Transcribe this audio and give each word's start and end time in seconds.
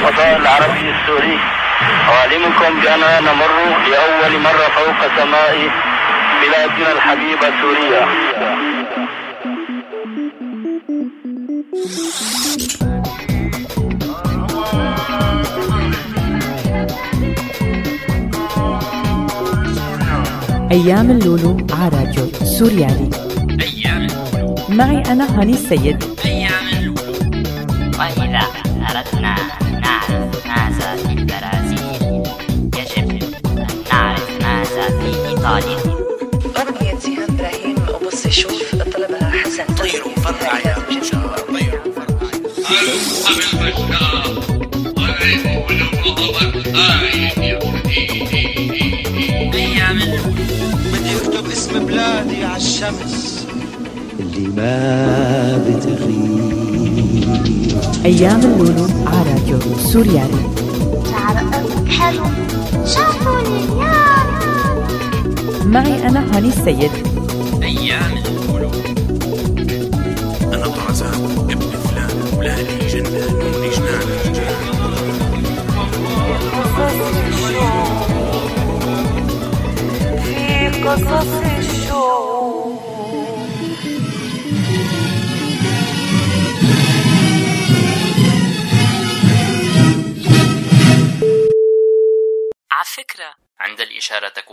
الفضاء 0.00 0.36
العربي 0.36 0.90
السوري. 0.90 1.38
أعلمكم 2.08 2.80
بأننا 2.80 3.20
نمر 3.20 3.52
لأول 3.90 4.40
مرة 4.40 4.66
فوق 4.76 5.00
سماء 5.16 5.70
بلادنا 6.40 6.92
الحبيبة 6.92 7.50
سوريا. 7.60 8.06
أيام 20.72 21.10
اللولو 21.10 21.66
على 21.72 21.96
راديو 21.96 22.26
سوريالي. 22.58 23.10
أيام 23.60 24.06
معي 24.68 25.02
أنا 25.12 25.40
هاني 25.40 25.52
السيد. 25.52 26.04
الشمس. 52.90 53.46
اللي 54.20 54.48
ما 54.48 55.58
بتغيب. 55.66 56.40
أيام 58.04 58.40
اللولو 58.40 58.86
على 59.06 59.30
راديو 59.32 59.58
سوريالي. 59.78 60.50
شعر 61.10 61.36
حلو 61.88 62.24
شافوني 62.86 63.80
يا. 63.80 63.94
معي 65.66 66.08
أنا 66.08 66.36
هاني 66.36 66.48
السيد. 66.48 67.09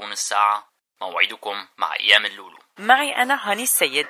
تكون 0.07 0.13
الساعة 0.13 0.63
موعدكم 1.01 1.55
مع 1.77 1.87
أيام 1.99 2.25
اللولو. 2.25 2.57
معي 2.79 3.11
أنا 3.11 3.37
هاني 3.43 3.63
السيد. 3.63 4.05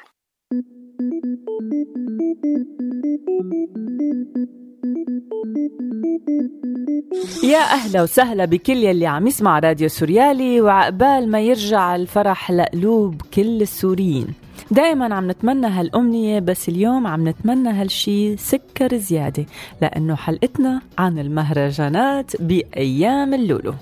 يا 7.43 7.57
أهلا 7.57 8.01
وسهلا 8.01 8.45
بكل 8.45 8.73
يلي 8.73 9.07
عم 9.07 9.27
يسمع 9.27 9.59
راديو 9.59 9.87
سوريالي 9.89 10.61
وعقبال 10.61 11.31
ما 11.31 11.41
يرجع 11.41 11.95
الفرح 11.95 12.51
لقلوب 12.51 13.21
كل 13.33 13.61
السوريين. 13.61 14.33
دائما 14.71 15.15
عم 15.15 15.31
نتمنى 15.31 15.67
هالأمنية 15.67 16.39
بس 16.39 16.69
اليوم 16.69 17.07
عم 17.07 17.27
نتمنى 17.27 17.69
هالشي 17.69 18.37
سكر 18.37 18.97
زيادة 18.97 19.45
لأنه 19.81 20.15
حلقتنا 20.15 20.81
عن 20.97 21.19
المهرجانات 21.19 22.41
بأيام 22.41 23.33
اللولو. 23.33 23.73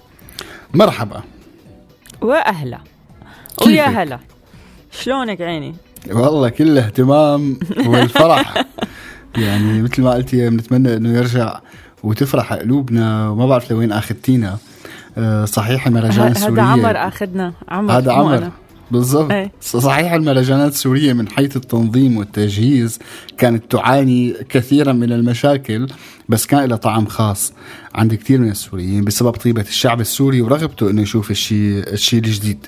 مرحبا. 0.74 1.35
كيفك؟ 3.58 3.68
ويا 3.68 3.86
هلا 3.86 4.20
شلونك 4.92 5.42
عيني؟ 5.42 5.76
والله 6.12 6.50
كل 6.50 6.78
اهتمام 6.78 7.60
والفرح. 7.86 8.66
يعني 9.38 9.82
مثل 9.82 10.02
ما 10.02 10.12
قلتي 10.12 10.50
بنتمنى 10.50 10.96
إنه 10.96 11.18
يرجع 11.18 11.60
وتفرح 12.04 12.54
قلوبنا. 12.54 13.30
وما 13.30 13.48
بعرف 13.48 13.72
لوين 13.72 13.92
آخذتينا. 13.92 14.58
آه، 15.18 15.46
صحيح 15.46 15.88
المهرجان 15.88 16.20
هذا 16.20 16.32
السورية 16.32 16.62
عمر 16.62 16.98
أخذنا. 17.08 17.54
عمر 17.70 17.98
هذا 17.98 18.12
عمر. 18.12 18.52
بالضبط 18.92 19.32
إيه. 19.32 19.52
صحيح 19.62 20.14
المهرجانات 20.14 20.72
السورية 20.72 21.14
من 21.14 21.28
حيث 21.28 21.56
التنظيم 21.56 22.18
والتجهيز 22.18 23.00
كانت 23.38 23.72
تعاني 23.72 24.34
كثيرا 24.50 24.94
من 24.94 25.12
المشاكل 25.12 25.88
بس 26.30 26.46
كان 26.46 26.64
لها 26.70 26.78
طعم 26.78 27.06
خاص 27.06 27.54
عند 27.96 28.14
كثير 28.14 28.40
من 28.40 28.52
السوريين 28.52 29.04
بسبب 29.04 29.32
طيبة 29.32 29.62
الشعب 29.62 30.02
السوري 30.02 30.42
ورغبته 30.42 30.90
إنه 30.90 31.02
يشوف 31.02 31.32
الشيء 31.32 31.94
الشيء 31.94 32.20
الجديد 32.20 32.68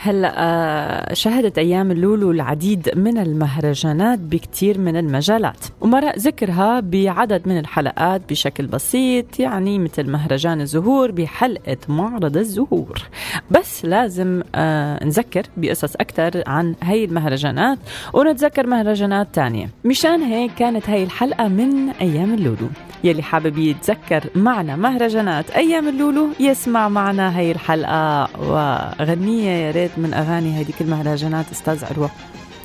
هلا 0.00 0.34
آه، 0.36 1.14
شهدت 1.14 1.58
أيام 1.58 1.90
اللولو 1.90 2.30
العديد 2.30 2.90
من 2.98 3.18
المهرجانات 3.18 4.18
بكثير 4.18 4.78
من 4.78 4.96
المجالات 4.96 5.64
ومرق 5.80 6.18
ذكرها 6.18 6.80
بعدد 6.80 7.48
من 7.48 7.58
الحلقات 7.58 8.20
بشكل 8.30 8.66
بسيط 8.66 9.40
يعني 9.40 9.78
مثل 9.78 10.10
مهرجان 10.10 10.60
الزهور 10.60 11.10
بحلقة 11.10 11.76
معرض 11.88 12.36
الزهور. 12.36 13.02
بس 13.50 13.84
لازم 13.84 14.42
آه، 14.54 15.04
نذكر 15.04 15.42
بقصص 15.56 15.94
أكثر 15.94 16.42
عن 16.46 16.74
هي 16.82 17.04
المهرجانات 17.04 17.78
ونتذكر 18.14 18.66
مهرجانات 18.66 19.28
تانية. 19.32 19.70
مشان 19.84 20.22
هيك 20.22 20.50
كانت 20.54 20.90
هي 20.90 21.04
الحلقة 21.04 21.48
من 21.48 21.90
أيام 21.90 22.34
اللولو 22.34 22.68
يلي 23.04 23.22
حابب 23.22 23.58
يتذكر 23.58 24.24
معنا 24.34 24.76
مهرجانات 24.76 25.50
أيام 25.50 25.88
اللولو 25.88 26.28
يسمع 26.40 26.88
معنا 26.88 27.38
هي 27.38 27.52
الحلقة. 27.52 28.28
وغنية 28.40 29.50
يا 29.50 29.70
ريت 29.70 29.90
من 29.96 30.14
أغاني 30.14 30.60
هذيك 30.60 30.80
المهرجانات 30.80 31.46
أستاذ 31.52 31.84
عروة. 31.84 32.10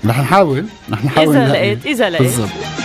رح 0.05 0.19
نحاول 0.19 0.66
رح 0.91 1.05
نحاول 1.05 1.35
إذا 1.35 1.45
نلاقي. 1.45 1.75
لقيت 1.75 1.85
إذا 1.85 2.09
لقيت. 2.09 2.22
بالضبط. 2.22 2.82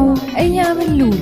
تسمعوا 0.00 0.36
أيام 0.36 0.80
اللولو. 0.80 1.16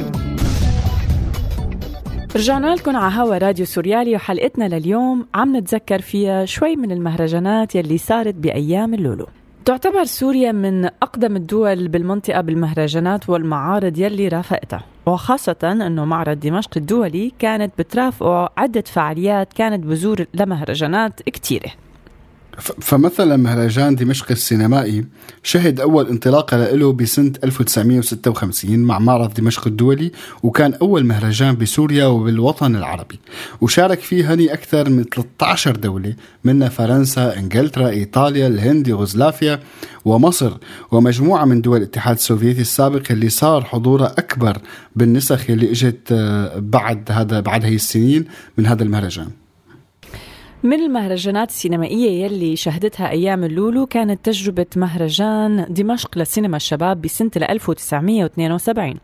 رجعنا 2.37 2.75
لكم 2.75 2.97
على 2.97 3.15
هوا 3.15 3.39
راديو 3.39 3.67
سوريالي 3.67 4.15
وحلقتنا 4.15 4.65
لليوم 4.69 5.27
عم 5.35 5.57
نتذكر 5.57 6.01
فيها 6.01 6.45
شوي 6.45 6.77
من 6.77 6.91
المهرجانات 6.93 7.75
يلي 7.75 7.99
صارت 7.99 8.35
بأيام 8.35 8.95
اللولو. 8.95 9.27
تعتبر 9.65 10.05
سوريا 10.05 10.53
من 10.53 10.85
أقدم 10.85 11.37
الدول 11.37 11.89
بالمنطقة 11.89 12.41
بالمهرجانات 12.41 13.29
والمعارض 13.31 13.99
يلي 13.99 14.29
رافقتها 14.29 14.85
وخاصة 15.07 15.57
أنه 15.63 16.05
معرض 16.05 16.41
دمشق 16.41 16.71
الدولي 16.77 17.33
كانت 17.39 17.73
بترافقه 17.79 18.49
عدة 18.57 18.85
فعاليات 18.87 19.53
كانت 19.53 19.87
بزور 19.87 20.25
لمهرجانات 20.35 21.23
كتيرة. 21.23 21.71
فمثلا 22.59 23.37
مهرجان 23.37 23.95
دمشق 23.95 24.31
السينمائي 24.31 25.05
شهد 25.43 25.81
أول 25.81 26.09
انطلاقة 26.09 26.71
له 26.71 26.93
بسنة 26.93 27.33
1956 27.45 28.79
مع 28.79 28.99
معرض 28.99 29.35
دمشق 29.35 29.67
الدولي 29.67 30.13
وكان 30.43 30.75
أول 30.75 31.05
مهرجان 31.05 31.57
بسوريا 31.57 32.07
وبالوطن 32.07 32.77
العربي. 32.77 33.21
وشارك 33.61 34.01
فيه 34.01 34.35
هني 34.35 34.53
أكثر 34.53 34.91
من 34.91 35.05
13 35.05 35.77
دولة 35.77 36.15
منها 36.45 36.69
فرنسا، 36.69 37.39
إنجلترا، 37.39 37.89
إيطاليا، 37.89 38.47
الهند، 38.47 38.89
يوغوسلافيا 38.89 39.61
ومصر. 40.05 40.53
ومجموعة 40.91 41.45
من 41.45 41.61
دول 41.61 41.77
الاتحاد 41.77 42.17
السوفيتي 42.17 42.61
السابق 42.61 43.03
اللي 43.11 43.29
صار 43.29 43.65
حضورها 43.65 44.15
أكبر 44.19 44.59
بالنسخ 44.97 45.51
اللي 45.51 45.71
إجت 45.71 46.13
آه، 46.13 46.59
بعد 46.59 47.05
هذا 47.11 47.41
بعد 47.41 47.65
هي 47.65 47.75
السنين 47.75 48.25
من 48.59 48.67
هذا 48.67 48.83
المهرجان. 48.83 49.29
من 50.63 50.81
المهرجانات 50.81 51.49
السينمائية 51.49 52.25
يلي 52.25 52.57
شهدتها 52.57 53.11
أيام 53.11 53.45
اللولو 53.45 53.87
كانت 53.87 54.25
تجربة 54.25 54.67
مهرجان 54.77 55.67
دمشق 55.71 56.19
لسينما 56.19 56.57
الشباب 56.57 57.03
بسنة 57.03 57.31
1972 57.37 58.95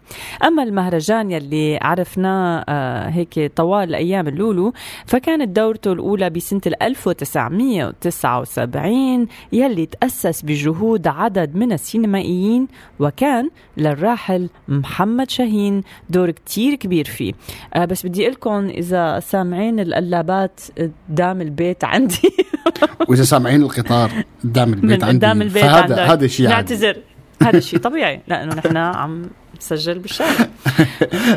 أما 0.45 0.62
المهرجان 0.62 1.31
يلي 1.31 1.79
عرفناه 1.83 2.65
آه، 2.69 3.09
هيك 3.09 3.53
طوال 3.56 3.95
أيام 3.95 4.29
اللولو 4.29 4.73
فكانت 5.06 5.56
دورته 5.56 5.93
الأولى 5.93 6.31
بسنة 6.31 6.61
1979 6.83 9.27
يلي 9.53 9.87
تأسس 9.87 10.43
بجهود 10.43 11.06
عدد 11.06 11.56
من 11.56 11.73
السينمائيين 11.73 12.69
وكان 13.01 13.51
للراحل 13.77 14.49
محمد 14.69 15.31
شاهين 15.31 15.83
دور 16.11 16.31
كتير 16.31 16.75
كبير 16.75 17.05
فيه. 17.05 17.33
آه، 17.75 17.85
بس 17.85 18.06
بدي 18.06 18.29
لكم 18.29 18.67
إذا 18.67 19.21
سامعين 19.21 19.81
القلابات 19.81 20.61
قدام 20.79 21.44
البيت 21.44 21.85
عندي 21.85 22.31
وإذا 23.08 23.23
سامعين 23.23 23.62
القطار 23.62 24.25
قدام 24.44 24.73
البيت 24.73 24.85
من 24.85 25.08
عندي 25.08 25.26
قدام 25.26 25.43
البيت 25.43 25.64
فهذا 25.64 25.81
عندك. 25.81 25.99
هذا 25.99 26.26
شيء 26.26 26.49
عادي. 26.49 26.75
نعتذر 26.75 26.96
هذا 27.43 27.61
شيء 27.61 27.79
طبيعي 27.79 28.20
لأنه 28.29 28.55
نحن 28.55 28.76
عم 28.76 29.23
نسجل 29.61 29.99
بالشارع 29.99 30.49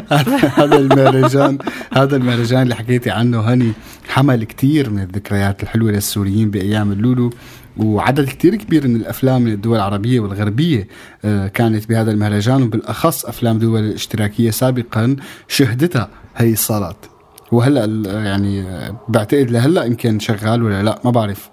هذا 0.60 0.78
المهرجان 0.78 1.58
هذا 1.94 2.16
المهرجان 2.16 2.62
اللي 2.62 2.76
حكيتي 2.76 3.10
عنه 3.12 3.40
هني 3.40 3.72
حمل 4.08 4.44
كتير 4.44 4.90
من 4.90 5.02
الذكريات 5.02 5.64
الحلوة 5.64 5.92
للسوريين 5.92 6.52
بأيام 6.52 6.92
اللولو 6.92 7.30
وعدد 7.78 8.26
كتير 8.26 8.56
كبير 8.56 8.88
من 8.88 8.96
الأفلام 8.96 9.42
من 9.42 9.52
الدول 9.52 9.76
العربية 9.78 10.20
والغربية 10.20 10.88
آه، 11.26 11.48
كانت 11.48 11.90
بهذا 11.90 12.12
المهرجان 12.12 12.64
وبالأخص 12.64 13.26
أفلام 13.26 13.60
دول 13.60 13.80
الاشتراكيه 13.80 14.52
سابقا 14.52 15.16
شهدتها 15.48 16.10
هي 16.38 16.54
الصالات 16.54 17.06
وهلأ 17.52 18.12
يعني 18.26 18.66
بعتقد 19.08 19.52
لهلأ 19.52 19.84
يمكن 19.84 20.20
شغال 20.20 20.64
ولا 20.64 20.84
لأ 20.84 21.00
ما 21.06 21.12
بعرف. 21.12 21.50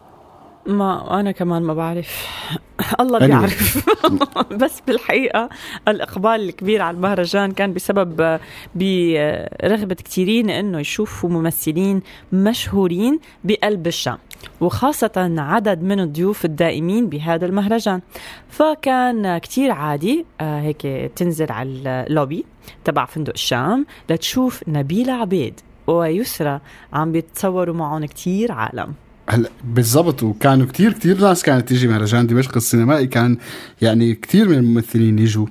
ما 0.67 1.20
أنا 1.20 1.32
كمان 1.32 1.62
ما 1.62 1.75
بعرف. 1.75 2.26
الله. 3.00 3.19
بيعرف. 3.19 3.88
بس 4.62 4.81
بالحقيقة 4.87 5.49
الإقبال 5.88 6.31
الكبير 6.31 6.82
على 6.82 6.96
المهرجان 6.96 7.52
كان 7.52 7.73
بسبب 7.73 8.38
برغبه 8.75 9.94
كثيرين 9.94 10.50
إنه 10.50 10.81
يشوفوا 10.81 11.31
ممثلين 11.31 12.02
مشهورين 12.32 13.19
بقلب 13.44 13.87
الشام 13.87 14.19
وخاصة 14.61 15.35
عدد 15.38 15.82
من 15.82 16.00
الضيوف 16.00 16.44
الدائمين 16.44 17.08
بهذا 17.08 17.46
المهرجان. 17.46 18.00
فكان 18.49 19.38
كتير 19.38 19.70
عادي 19.70 20.25
آه، 20.41 20.61
هيك 20.61 20.82
تنزل 21.17 21.52
على 21.52 21.70
اللوبي 22.08 22.44
تبع 22.85 23.05
فندق 23.05 23.32
الشام 23.32 23.87
لتشوف 24.11 24.69
نبيلة 24.69 25.12
عبيد. 25.12 25.61
ويسرى 25.87 26.61
عم 26.93 27.13
بيتصوروا 27.13 27.75
معهم 27.75 28.05
كتير 28.05 28.53
عالم. 28.53 28.95
هلا 29.29 29.51
بالضبط 29.65 30.23
وكانوا 30.23 30.67
كتير 30.67 30.93
كتير 30.93 31.21
ناس 31.21 31.43
كانت 31.43 31.69
تيجي 31.69 31.89
مهرجان 31.89 32.27
دمشق 32.27 32.57
السينمائي 32.57 33.07
كان 33.07 33.37
يعني 33.83 34.15
كتير 34.15 34.49
من 34.49 34.55
الممثلين 34.55 35.19
يجوا. 35.19 35.47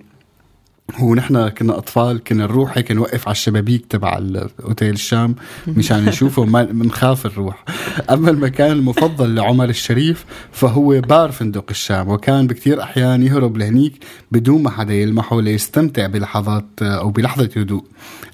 ونحن 1.01 1.49
كنا 1.49 1.77
أطفال 1.77 2.23
كنا 2.23 2.43
نروح 2.43 2.77
هيك 2.77 2.91
نوقف 2.91 3.27
على 3.27 3.31
الشبابيك 3.31 3.85
تبع 3.85 4.17
الاوتيل 4.17 4.93
الشام 4.93 5.35
مشان 5.67 6.05
نشوفه 6.05 6.45
ما 6.45 6.63
بنخاف 6.63 7.25
نروح. 7.25 7.63
أما 8.09 8.29
المكان 8.29 8.71
المفضل 8.71 9.35
لعمر 9.35 9.69
الشريف 9.69 10.25
فهو 10.51 11.01
بار 11.01 11.31
فندق 11.31 11.65
الشام 11.69 12.09
وكان 12.09 12.47
بكتير 12.47 12.83
أحيان 12.83 13.23
يهرب 13.23 13.57
لهنيك 13.57 13.93
بدون 14.31 14.63
ما 14.63 14.69
حدا 14.69 14.93
يلمحه 14.93 15.41
ليستمتع 15.41 16.07
بلحظات 16.07 16.65
أو 16.81 17.09
بلحظة 17.09 17.49
هدوء. 17.57 17.83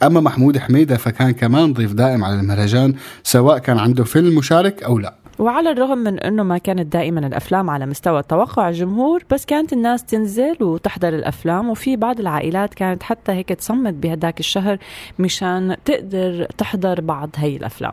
أما 0.04 0.20
محمود 0.20 0.58
حميدة 0.58 0.98
فكان 0.98 1.32
كمان 1.32 1.74
ضيف 1.74 1.94
دائم 1.94 2.24
على 2.24 2.40
المهرجان 2.40 2.94
سواء 3.24 3.58
كان 3.58 3.78
عنده 3.78 4.04
فيلم 4.04 4.36
مشارك 4.36 4.84
أو 4.84 5.00
لا. 5.00 5.14
وعلى 5.40 5.72
الرغم 5.72 5.98
من 5.98 6.20
إنه 6.20 6.44
ما 6.44 6.58
كانت 6.58 6.94
دائما 6.94 7.28
الأفلام 7.28 7.70
على 7.70 7.86
مستوى 7.86 8.24
توقع 8.24 8.70
الجمهور 8.70 9.24
بس 9.32 9.46
كانت 9.46 9.74
الناس 9.74 10.04
تنزل 10.04 10.64
وتحضر 10.64 11.10
الأفلام 11.10 11.70
وفي 11.70 11.96
بعض 11.96 12.20
العائلات 12.20 12.74
كانت 12.74 13.04
حتى 13.04 13.32
هيك 13.32 13.50
تصمد 13.50 14.02
بهداك 14.02 14.40
الشهر 14.40 14.78
مشان 15.20 15.76
تقدر 15.86 16.48
تحضر 16.58 17.02
بعض 17.02 17.30
هي 17.36 17.56
الأفلام. 17.56 17.92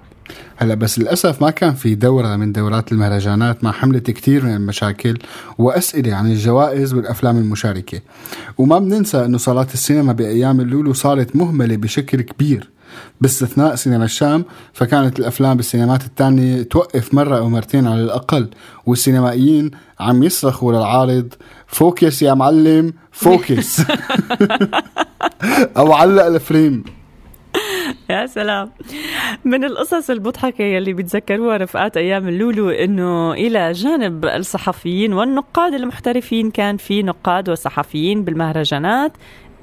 هلا 0.56 0.75
بس 0.75 0.98
للأسف 0.98 1.43
ما 1.43 1.50
كان 1.50 1.75
في 1.75 1.94
دورة 1.94 2.37
من 2.37 2.52
دورات 2.52 2.93
المهرجانات 2.93 3.64
ما 3.64 3.72
حملت 3.72 4.10
كثير 4.10 4.44
من 4.44 4.54
المشاكل 4.54 5.19
وأسئلة 5.58 6.14
عن 6.14 6.26
الجوائز 6.26 6.94
والأفلام 6.94 7.37
المشاركة. 7.37 8.00
وما 8.58 8.78
بننسى 8.78 9.25
إنه 9.25 9.38
صالات 9.38 9.75
السينما 9.75 10.12
بأيام 10.12 10.60
اللولو 10.60 10.92
صارت 10.92 11.37
مهملة 11.37 11.76
بشكل 11.76 12.22
كبير. 12.22 12.75
باستثناء 13.20 13.75
سينما 13.75 14.04
الشام 14.04 14.44
فكانت 14.72 15.19
الأفلام 15.19 15.56
بالسينمات 15.56 16.04
الثانية 16.04 16.62
توقف 16.62 17.14
مرة 17.14 17.38
أو 17.38 17.48
مرتين 17.48 17.87
على 17.87 18.02
الأقل 18.02 18.50
والسينمائيين 18.87 19.70
عم 20.00 20.22
يصرخوا 20.22 20.72
للعارض 20.72 21.34
focus 21.67 22.23
يا 22.22 22.34
معلم 22.34 22.93
focus. 23.12 23.81
أو 25.78 25.92
علق 25.92 26.25
ال 26.25 26.33
frame. 26.33 26.85
يا 28.11 28.26
سلام. 28.26 28.71
من 29.44 29.64
القصص 29.64 30.11
المضحكة 30.11 30.62
يلي 30.62 30.92
بيتذكروها 30.92 31.56
رفقات 31.56 31.97
أيام 31.97 32.28
اللولو 32.28 32.71
إنه 32.71 33.32
إلى 33.32 33.73
جانب 33.73 34.25
الصحفيين 34.25 35.12
والنقاد 35.12 35.75
المحترفين 35.75 36.50
كان 36.50 36.76
في 36.76 37.02
نقاد 37.02 37.49
وصحفيين 37.49 38.25
بالمهرجانات 38.25 39.12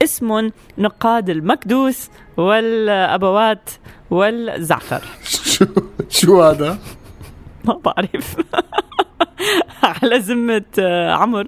اسمهم 0.03 0.51
نقاد 0.77 1.29
المكدوس 1.29 2.10
والأبوات 2.38 3.69
والزعتر 4.12 5.01
شو 5.53 5.65
شو 6.10 6.41
هذا؟ 6.43 6.77
ما 7.65 7.74
بعرف 7.86 8.36
على 10.04 10.18
ذمة 10.18 10.63
آه، 10.80 11.12
عمر. 11.12 11.48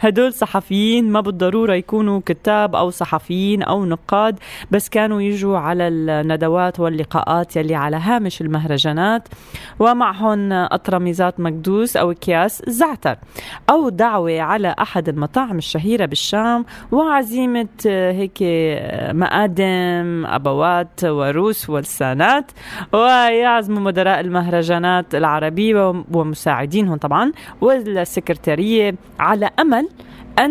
هدول 0.00 0.32
صحفيين 0.32 1.10
ما 1.12 1.20
بالضرورة 1.20 1.74
يكونوا 1.74 2.20
كتاب 2.26 2.76
أو 2.76 2.90
صحفيين 2.90 3.62
أو 3.62 3.84
نقاد 3.84 4.38
بس 4.70 4.88
كانوا 4.88 5.20
يجوا 5.22 5.58
على 5.58 5.88
الندوات 5.88 6.80
واللقاءات 6.80 7.56
يلي 7.56 7.74
على 7.74 7.96
هامش 7.96 8.40
المهرجانات. 8.40 9.28
ومعهم 9.78 10.52
أطرميزات 10.52 11.40
مكدوس 11.40 11.96
أو 11.96 12.10
أكياس 12.10 12.62
زعتر. 12.68 13.16
أو 13.70 13.88
دعوة 13.88 14.40
على 14.40 14.74
أحد 14.80 15.08
المطاعم 15.08 15.58
الشهيرة 15.58 16.06
بالشام 16.06 16.64
وعزيمة 16.92 17.68
آه، 17.86 18.12
هيك 18.12 18.38
آه، 18.42 19.12
مقادم 19.12 20.26
أبوات 20.26 21.04
وروس 21.04 21.70
ولسانات 21.70 22.52
ويعزموا 22.92 23.80
مدراء 23.80 24.20
المهرجانات 24.20 25.14
العربية 25.14 26.04
ومساعدينهم 26.12 26.96
طبعا. 26.96 27.32
والسكرتارية 27.78 28.94
على 29.18 29.50
أمل 29.60 29.88
أن 30.38 30.50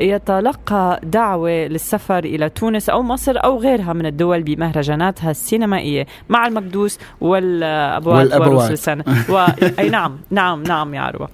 يتلقى 0.00 1.00
دعوة 1.02 1.50
للسفر 1.50 2.18
إلى 2.18 2.48
تونس 2.48 2.90
أو 2.90 3.02
مصر 3.02 3.44
أو 3.44 3.58
غيرها 3.58 3.92
من 3.92 4.06
الدول 4.06 4.42
بمهرجاناتها 4.42 5.30
السينمائية 5.30 6.06
مع 6.28 6.46
المكدوس 6.46 6.98
والأبوات 7.20 8.32
والأبوات. 8.32 8.70
و... 9.30 9.38
أي 9.78 9.88
نعم 9.90 10.18
نعم 10.30 10.62
نعم 10.62 10.94
يا 10.94 11.00
عروة 11.00 11.28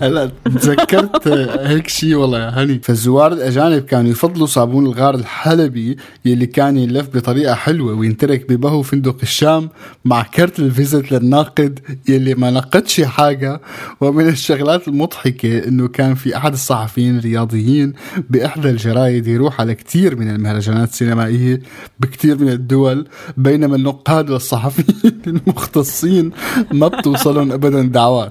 هلا 0.00 0.30
تذكرت 0.44 1.28
هيك 1.58 1.88
شيء 1.88 2.14
والله 2.14 2.38
يا 2.38 2.48
هني 2.48 2.80
فالزوار 2.82 3.32
الاجانب 3.32 3.82
كانوا 3.82 4.10
يفضلوا 4.10 4.46
صابون 4.46 4.86
الغار 4.86 5.14
الحلبي 5.14 5.96
يلي 6.24 6.46
كان 6.46 6.76
يلف 6.76 7.08
بطريقة 7.14 7.54
حلوة 7.54 7.94
وينترك 7.94 8.48
ببهو 8.48 8.82
فندق 8.82 9.16
الشام 9.22 9.68
مع 10.04 10.22
كرت 10.22 10.58
الفيزت 10.58 11.12
للناقد 11.12 11.80
يلي 12.08 12.34
ما 12.34 12.50
نقدش 12.50 13.00
حاجة. 13.00 13.60
ومن 14.00 14.28
الشغلات 14.28 14.88
المضحكة 14.88 15.68
إنه 15.68 15.88
كان 15.88 16.14
في 16.14 16.36
أحد 16.36 16.52
الصحفيين 16.52 17.18
الرياضيين 17.18 17.92
بإحدى 18.30 18.70
الجرايد 18.70 19.26
يروح 19.26 19.60
على 19.60 19.74
كثير 19.74 20.16
من 20.16 20.30
المهرجانات 20.30 20.88
السينمائية 20.88 21.60
بكثير 22.00 22.38
من 22.38 22.48
الدول 22.48 23.08
بينما 23.36 23.76
النقاد 23.76 24.30
والصحفيين 24.30 25.22
المختصين 25.26 26.30
ما 26.72 26.88
بتوصلهم 26.88 27.52
ابدا 27.52 27.82
دعوات. 27.82 28.30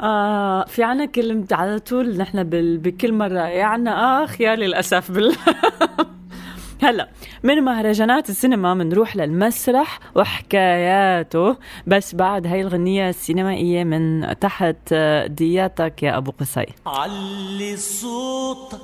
آه 0.00 0.64
في 0.64 0.82
عنا 0.82 1.04
كلمة 1.04 1.46
على 1.52 1.78
طول 1.78 2.16
نحن. 2.16 2.42
بكل 2.78 3.12
مرة. 3.12 3.40
يعني 3.40 3.90
آخ 3.90 4.40
يا 4.40 4.56
للأسف 4.56 5.10
بال... 5.10 5.36
هلا 6.82 7.08
من 7.42 7.54
مهرجانات 7.62 8.30
السينما 8.30 8.74
بنروح 8.74 9.16
للمسرح 9.16 10.00
وحكاياته. 10.14 11.56
بس 11.86 12.14
بعد 12.14 12.46
هاي 12.46 12.60
الغنية 12.60 13.08
السينمائية 13.08 13.84
من 13.84 14.38
تحت 14.40 14.76
آه، 14.92 15.26
دياتك 15.26 16.02
يا 16.02 16.16
أبو 16.16 16.30
قصي. 16.40 16.66
علي 16.86 17.76
صوتك 17.76 18.80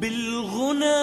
بالغنى. 0.00 1.00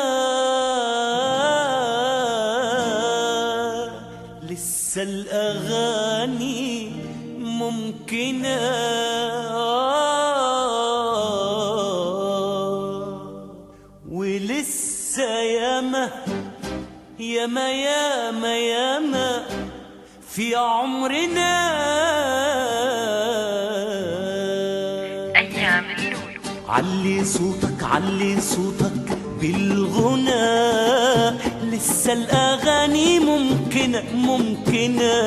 لسه 4.50 5.04
الأغاني 5.04 6.92
ممكنة. 7.70 8.58
ولسه 14.12 15.40
ياما 15.40 16.10
ياما 17.20 17.72
ياما 17.72 18.58
ياما 18.58 19.46
في 20.30 20.56
عمرنا. 20.56 21.54
أيام 25.36 25.86
اللولو. 25.98 26.42
علي 26.68 27.26
صوتك 27.26 27.84
علي 27.84 28.42
صوتك 28.42 29.18
بالغنى. 29.42 30.68
لسه 31.72 32.14
الأغاني 32.14 33.20
ممكنة 33.20 34.04
ممكنة. 34.14 35.18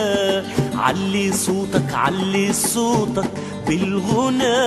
علي 0.81 1.33
صوتك 1.33 1.95
علي 1.95 2.53
صوتك 2.53 3.31
بالغنى. 3.67 4.61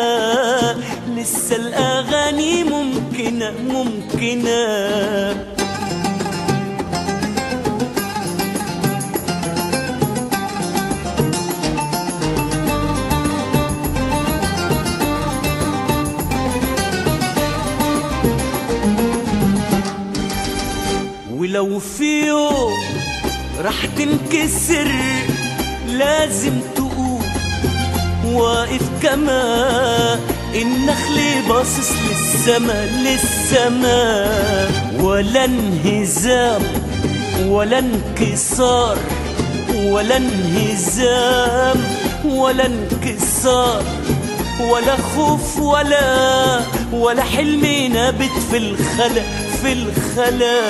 لسه 1.16 1.56
الأغاني 1.56 2.64
ممكنة 2.64 3.54
ممكنة. 3.70 4.64
ولو 21.32 21.80
في 21.80 22.28
يوم 22.28 22.74
راح 23.60 23.86
تنكسر 23.86 24.92
لازم 25.98 26.62
تقوم 26.76 27.24
واقف 28.26 28.82
كما 29.04 30.20
النخل 30.56 31.18
باصص 31.50 31.92
للسما 32.10 32.86
للسما. 32.86 34.28
ولا 35.00 35.46
انهزام 35.46 36.62
ولا 37.48 37.80
انكسار 37.80 38.98
ولا 39.76 40.18
انهزام 40.18 41.84
ولا 42.26 42.66
انكسار. 42.66 43.84
ولا 44.72 44.98
خوف 44.98 45.60
ولا 45.60 46.60
ولا 46.94 47.24
حلم 47.24 47.66
نابت 47.94 48.32
في 48.52 48.58
الخلا 48.58 49.24
في 49.62 49.74
الخلا. 49.74 50.62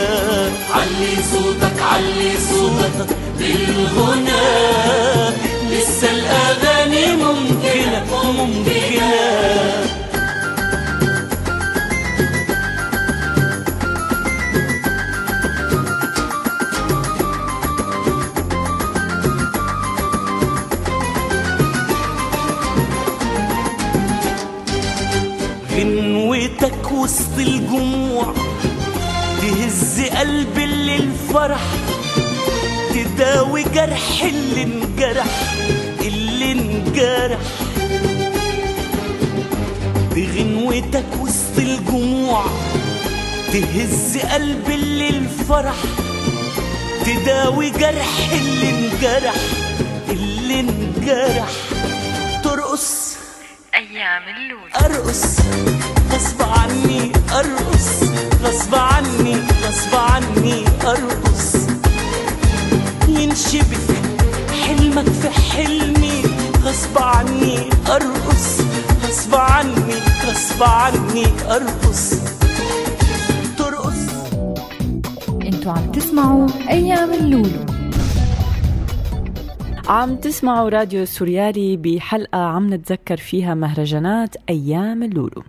علي 0.73 1.15
صوتك 1.31 1.81
علي 1.81 2.31
صوتك. 2.49 3.22
بالغنى. 3.43 4.43
لسه 5.71 6.11
الأغاني 6.11 7.15
ممكنة 7.15 8.31
ممكنة. 8.31 8.63
غنوتك 25.71 26.91
وسط 26.91 27.37
الجموع 27.37 28.33
تهز 29.41 30.01
قلب 30.01 30.57
اللي 30.57 30.95
الفرح 30.95 31.61
تداوي 33.17 33.63
جرح 33.63 34.23
اللي 34.23 34.63
انجرح 34.63 35.53
اللي 36.01 36.51
انجرح. 36.51 37.39
بغنوتك 40.15 41.05
وسط 41.21 41.57
الجموع 41.57 42.45
تهز 43.53 44.17
قلب 44.17 44.69
اللي 44.69 45.09
الفرح 45.09 45.75
تداوي 47.05 47.69
جرح 47.69 48.29
اللي 48.31 48.69
انجرح 48.69 49.35
اللي 50.09 50.59
انجرح. 50.59 51.51
ترقص. 52.43 53.15
أيام 53.75 54.23
اللولو 54.37 54.67
أرقص. 54.85 55.23
غصب 56.11 56.41
عني 56.41 57.11
أرقص. 57.31 58.03
غصب 58.43 58.75
عني 58.75 59.35
غصب 59.63 59.95
عني 59.95 60.65
أرقص. 60.85 61.62
ينشبك 63.33 63.97
حلمك 64.63 65.09
في 65.09 65.29
حلمي 65.29 66.21
غصب 66.63 66.97
عني 66.97 67.57
أرقص 67.89 68.61
غصب 69.03 69.35
عني 69.35 69.93
غصب 70.25 70.63
عني 70.63 71.25
أرقص. 71.49 72.13
ترقص. 73.57 74.09
أنتوا 75.41 75.71
عم 75.71 75.91
تسمعوا 75.91 76.47
أيام 76.69 77.13
اللولو. 77.13 77.65
عم 79.87 80.15
تسمعوا 80.15 80.69
راديو 80.69 81.05
سوريالي 81.05 81.77
بحلقة 81.77 82.39
عم 82.39 82.73
نتذكر 82.73 83.17
فيها 83.17 83.53
مهرجانات 83.53 84.35
أيام 84.49 85.03
اللولو. 85.03 85.43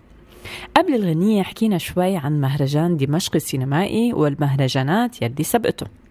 قبل 0.77 0.95
الغنية 0.95 1.43
حكينا 1.43 1.79
شوي 1.79 2.17
عن 2.17 2.41
مهرجان 2.41 2.97
دمشق 2.97 3.35
السينمائي 3.35 4.13
والمهرجانات 4.13 5.23
يلي 5.23 5.45
سبقته. 5.45 6.04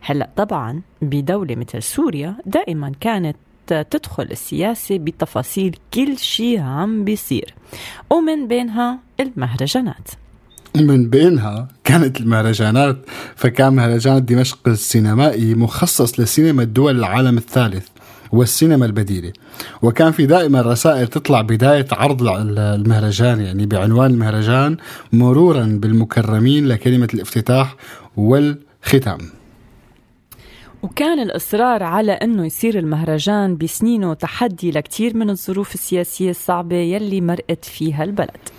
هلأ 0.00 0.30
طبعا 0.36 0.82
بدولة 1.02 1.56
مثل 1.56 1.82
سوريا 1.82 2.36
دائما 2.46 2.92
كانت 3.00 3.36
تدخل 3.66 4.22
السياسة 4.22 4.98
بتفاصيل 4.98 5.76
كل 5.94 6.18
شيء 6.18 6.60
عم 6.60 7.04
بيصير. 7.04 7.54
ومن 8.10 8.48
بينها 8.48 8.98
المهرجانات. 9.20 10.10
من 10.76 11.10
بينها 11.10 11.68
كانت 11.84 12.20
المهرجانات 12.20 12.96
فكان 13.36 13.72
مهرجان 13.72 14.24
دمشق 14.24 14.58
السينمائي 14.66 15.54
مخصص 15.54 16.20
لسينما 16.20 16.62
الدول 16.62 16.98
العالم 16.98 17.38
الثالث 17.38 17.88
والسينما 18.32 18.86
البديلة. 18.86 19.32
وكان 19.82 20.12
في 20.12 20.26
دائما 20.26 20.62
رسائل 20.62 21.06
تطلع 21.06 21.40
بداية 21.40 21.86
عرض 21.92 22.22
المهرجان 22.48 23.40
يعني 23.40 23.66
بعنوان 23.66 24.10
المهرجان 24.10 24.76
مرورا 25.12 25.64
بالمكرمين 25.82 26.68
لكلمة 26.68 27.08
الافتتاح 27.14 27.76
والختام. 28.16 29.18
وكان 30.82 31.20
الإصرار 31.20 31.82
على 31.82 32.12
أنه 32.12 32.46
يصير 32.46 32.78
المهرجان 32.78 33.56
بسنينه 33.56 34.14
تحدي 34.14 34.70
لكتير 34.70 35.16
من 35.16 35.30
الظروف 35.30 35.74
السياسية 35.74 36.30
الصعبة 36.30 36.76
يلي 36.76 37.20
مرقت 37.20 37.64
فيها 37.64 38.04
البلد. 38.04 38.55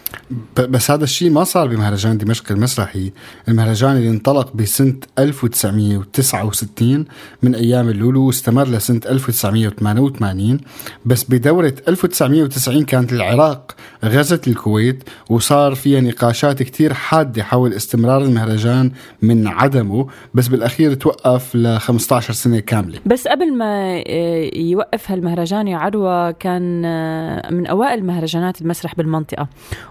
بس 0.58 0.92
هذا 0.92 1.04
الشيء 1.04 1.30
ما 1.30 1.44
صار 1.44 1.68
بمهرجان 1.68 2.18
دمشق 2.18 2.52
المسرحي. 2.52 3.12
المهرجان 3.48 3.98
اللي 3.98 4.10
انطلق 4.10 4.54
بسنة 4.56 4.96
1969 5.20 7.06
من 7.44 7.56
أيام 7.56 7.90
اللولو 7.90 8.28
واستمر 8.28 8.68
لسنة 8.68 9.02
1988 9.10 10.60
بس 11.06 11.24
بدورة 11.24 11.74
1990 11.88 12.84
كانت 12.84 13.14
العراق 13.14 13.76
غزت 14.06 14.48
الكويت 14.48 15.04
وصار 15.30 15.76
فيها 15.76 16.02
نقاشات 16.02 16.64
كتير 16.64 16.94
حادة 16.94 17.44
حول 17.44 17.74
استمرار 17.74 18.22
المهرجان 18.22 18.92
من 19.22 19.48
عدمه. 19.48 20.08
بس 20.34 20.48
بالأخير 20.48 20.94
توقف 20.94 21.56
ل 21.56 21.80
15 21.80 22.34
سنة 22.34 22.60
كاملة. 22.60 23.00
بس 23.06 23.28
قبل 23.28 23.54
ما 23.54 24.04
آه، 24.08 24.50
يوقف 24.56 25.12
هالمهرجان 25.12 25.68
يا 25.68 25.78
عروة 25.78 26.32
كان 26.32 26.86
آه، 26.86 27.52
من 27.52 27.68
أوائل 27.68 28.06
مهرجانات 28.06 28.62
المسرح 28.62 28.96
بالمنطقة. 28.96 29.48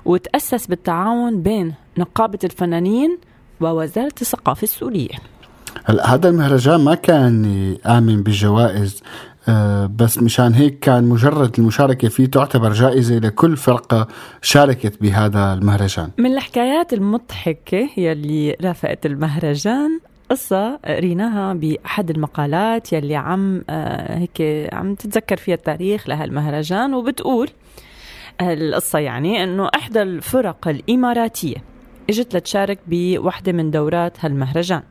وتأسس 0.06 0.66
بالتعاون 0.66 1.42
بين 1.42 1.75
نقابة 1.98 2.38
الفنانين 2.44 3.18
ووزارة 3.60 4.14
الثقافة 4.20 4.62
السورية. 4.62 5.08
هلا 5.84 6.14
هذا 6.14 6.28
المهرجان 6.28 6.80
ما 6.80 6.94
كان 6.94 7.44
آمن 7.86 8.22
بالجوائز 8.22 9.02
آه، 9.48 9.90
بس 9.96 10.18
مشان 10.18 10.54
هيك 10.54 10.78
كان 10.78 11.04
مجرد 11.04 11.58
المشاركة 11.58 12.08
فيه 12.08 12.26
تعتبر 12.26 12.72
جائزة 12.72 13.18
لكل 13.18 13.56
فرقة 13.56 14.08
شاركت 14.42 15.02
بهذا 15.02 15.52
المهرجان. 15.52 16.10
من 16.18 16.32
الحكايات 16.32 16.92
المضحكة 16.92 17.88
يلي 17.96 18.56
رافقت 18.62 19.06
المهرجان 19.06 20.00
قصة 20.30 20.76
قريناها 20.76 21.54
بأحد 21.54 22.10
المقالات 22.10 22.92
يلي 22.92 23.16
عم 23.16 23.62
آه، 23.70 24.18
هيك 24.18 24.68
عم 24.75 24.94
تتذكر 24.94 25.36
فيها 25.36 25.54
التاريخ 25.54 26.08
لهالمهرجان 26.08 26.94
وبتقول 26.94 27.48
القصة 28.40 28.99
يعني 28.99 29.45
أنه 29.45 29.69
إحدى 29.75 30.02
الفرق 30.02 30.69
الإماراتية 30.69 31.57
إجت 32.10 32.36
لتشارك 32.36 32.78
بوحدة 32.86 33.52
من 33.52 33.70
دورات 33.70 34.12
هالمهرجان. 34.20 34.82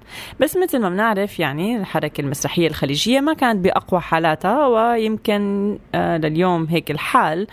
بس 0.41 0.57
مثل 0.57 0.79
ما 0.79 0.89
بنعرف 0.89 1.39
يعني 1.39 1.77
الحركة 1.77 2.22
المسرحية 2.22 2.67
الخليجية 2.67 3.19
ما 3.19 3.34
كانت 3.34 3.63
بأقوى 3.63 4.01
حالاتها 4.01 4.67
ويمكن 4.67 5.77
آه 5.95 6.17
لليوم 6.17 6.65
هيك 6.65 6.91
الحال. 6.91 7.48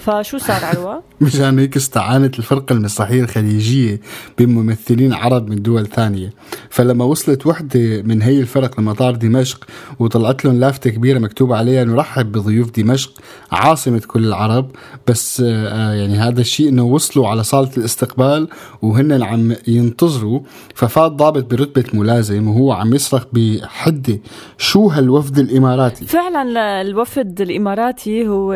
فشو 0.00 0.38
صار 0.38 0.64
عروة؟ 0.64 1.02
مشان 1.20 1.58
هيك 1.58 1.76
استعانت 1.76 2.38
الفرقة 2.38 2.72
المسرحية 2.72 3.20
الخليجية 3.20 4.00
بممثلين 4.38 5.12
عرب 5.12 5.50
من 5.50 5.62
دول 5.62 5.86
ثانية. 5.86 6.32
فلما 6.70 7.04
وصلت 7.04 7.46
وحدة 7.46 8.02
من 8.02 8.22
هي 8.22 8.40
الفرق 8.40 8.80
لمطار 8.80 9.14
دمشق 9.14 9.66
وطلعت 9.98 10.44
لهم 10.44 10.60
لافتة 10.60 10.90
كبيرة 10.90 11.18
مكتوب 11.18 11.52
عليها 11.52 11.84
نرحب 11.84 12.32
بضيوف 12.32 12.70
دمشق 12.70 13.12
عاصمة 13.52 14.02
كل 14.06 14.24
العرب. 14.24 14.70
بس 15.08 15.42
آه 15.46 15.92
يعني 15.92 16.18
هذا 16.18 16.40
الشيء 16.40 16.68
إنه 16.68 16.82
وصلوا 16.82 17.28
على 17.28 17.44
صالة 17.44 17.70
الاستقبال 17.76 18.48
وهن 18.82 19.07
عم 19.12 19.54
ينتظروا 19.68 20.40
ففات 20.74 21.12
ضابط 21.12 21.44
برتبة 21.50 21.84
ملازم 21.92 22.48
وهو 22.48 22.72
عم 22.72 22.94
يصرخ 22.94 23.24
بحدة 23.32 24.18
شو 24.58 24.88
هالوفد 24.88 25.38
الإماراتي؟ 25.38 26.06
فعلا 26.06 26.80
الوفد 26.80 27.40
الإماراتي 27.40 28.28
هو 28.28 28.52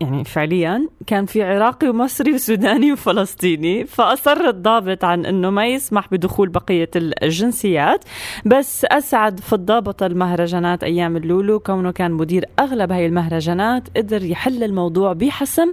يعني 0.00 0.24
فعليا 0.24 0.88
كان 1.06 1.26
في 1.26 1.42
عراقي 1.42 1.88
ومصري 1.88 2.34
وسوداني 2.34 2.92
وفلسطيني 2.92 3.86
فأصر 3.86 4.48
الضابط 4.48 5.04
عن 5.04 5.26
إنه 5.26 5.50
ما 5.50 5.66
يسمح 5.66 6.08
بدخول 6.12 6.48
بقية 6.48 6.90
الجنسيات. 6.96 8.04
بس 8.44 8.84
أسعد 8.84 9.40
في 9.40 9.52
الضابط 9.52 10.02
المهرجانات 10.02 10.84
أيام 10.84 11.16
اللولو 11.16 11.60
كونه 11.60 11.90
كان 11.90 12.12
مدير 12.12 12.44
أغلب 12.58 12.92
هاي 12.92 13.06
المهرجانات 13.06 13.88
قدر 13.96 14.24
يحل 14.24 14.64
الموضوع 14.64 15.12
بحسم 15.12 15.72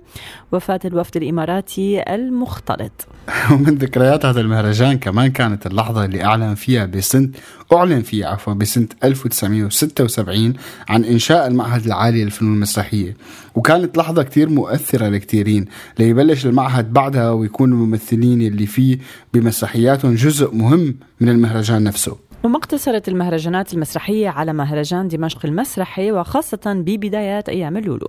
وفاة 0.52 0.80
الوفد 0.86 1.18
الإماراتي 1.18 2.04
المختلط. 2.14 3.08
ومن 3.52 3.76
ذكريات 3.76 4.21
هذا 4.26 4.42
المهرجان 4.42 4.98
كمان 4.98 5.32
كانت 5.32 5.68
اللحظة 5.68 6.06
اللي 6.06 6.24
أعلن 6.24 6.56
فيها 6.56 6.86
بسنة 6.86 7.30
أعلن 7.74 8.02
فيها 8.02 8.28
عفوا 8.28 8.54
بسنة 8.54 8.88
1976 9.04 10.54
عن 10.90 11.06
إنشاء 11.06 11.48
المعهد 11.48 11.86
العالي 11.86 12.24
للفنون 12.24 12.54
المسرحية. 12.54 13.18
وكانت 13.56 13.98
لحظة 13.98 14.24
كتير 14.24 14.50
مؤثرة 14.50 15.10
لكتيرين 15.10 15.66
ليبلش 16.00 16.46
المعهد 16.46 16.94
بعدها 16.94 17.32
ويكون 17.32 17.72
الممثلين 17.72 18.42
اللي 18.42 18.66
فيه 18.66 18.98
بمسرحياتهم 19.34 20.16
جزء 20.16 20.56
مهم 20.56 20.96
من 21.22 21.30
المهرجان 21.30 21.84
نفسه. 21.84 22.31
وما 22.44 22.58
اقتصرت 22.58 23.08
المهرجانات 23.08 23.74
المسرحية 23.74 24.30
على 24.30 24.54
مهرجان 24.54 25.08
دمشق 25.08 25.46
المسرحي 25.46 26.12
وخاصة 26.12 26.62
ببدايات 26.66 27.50
أيام 27.50 27.78
اللولو 27.78 28.08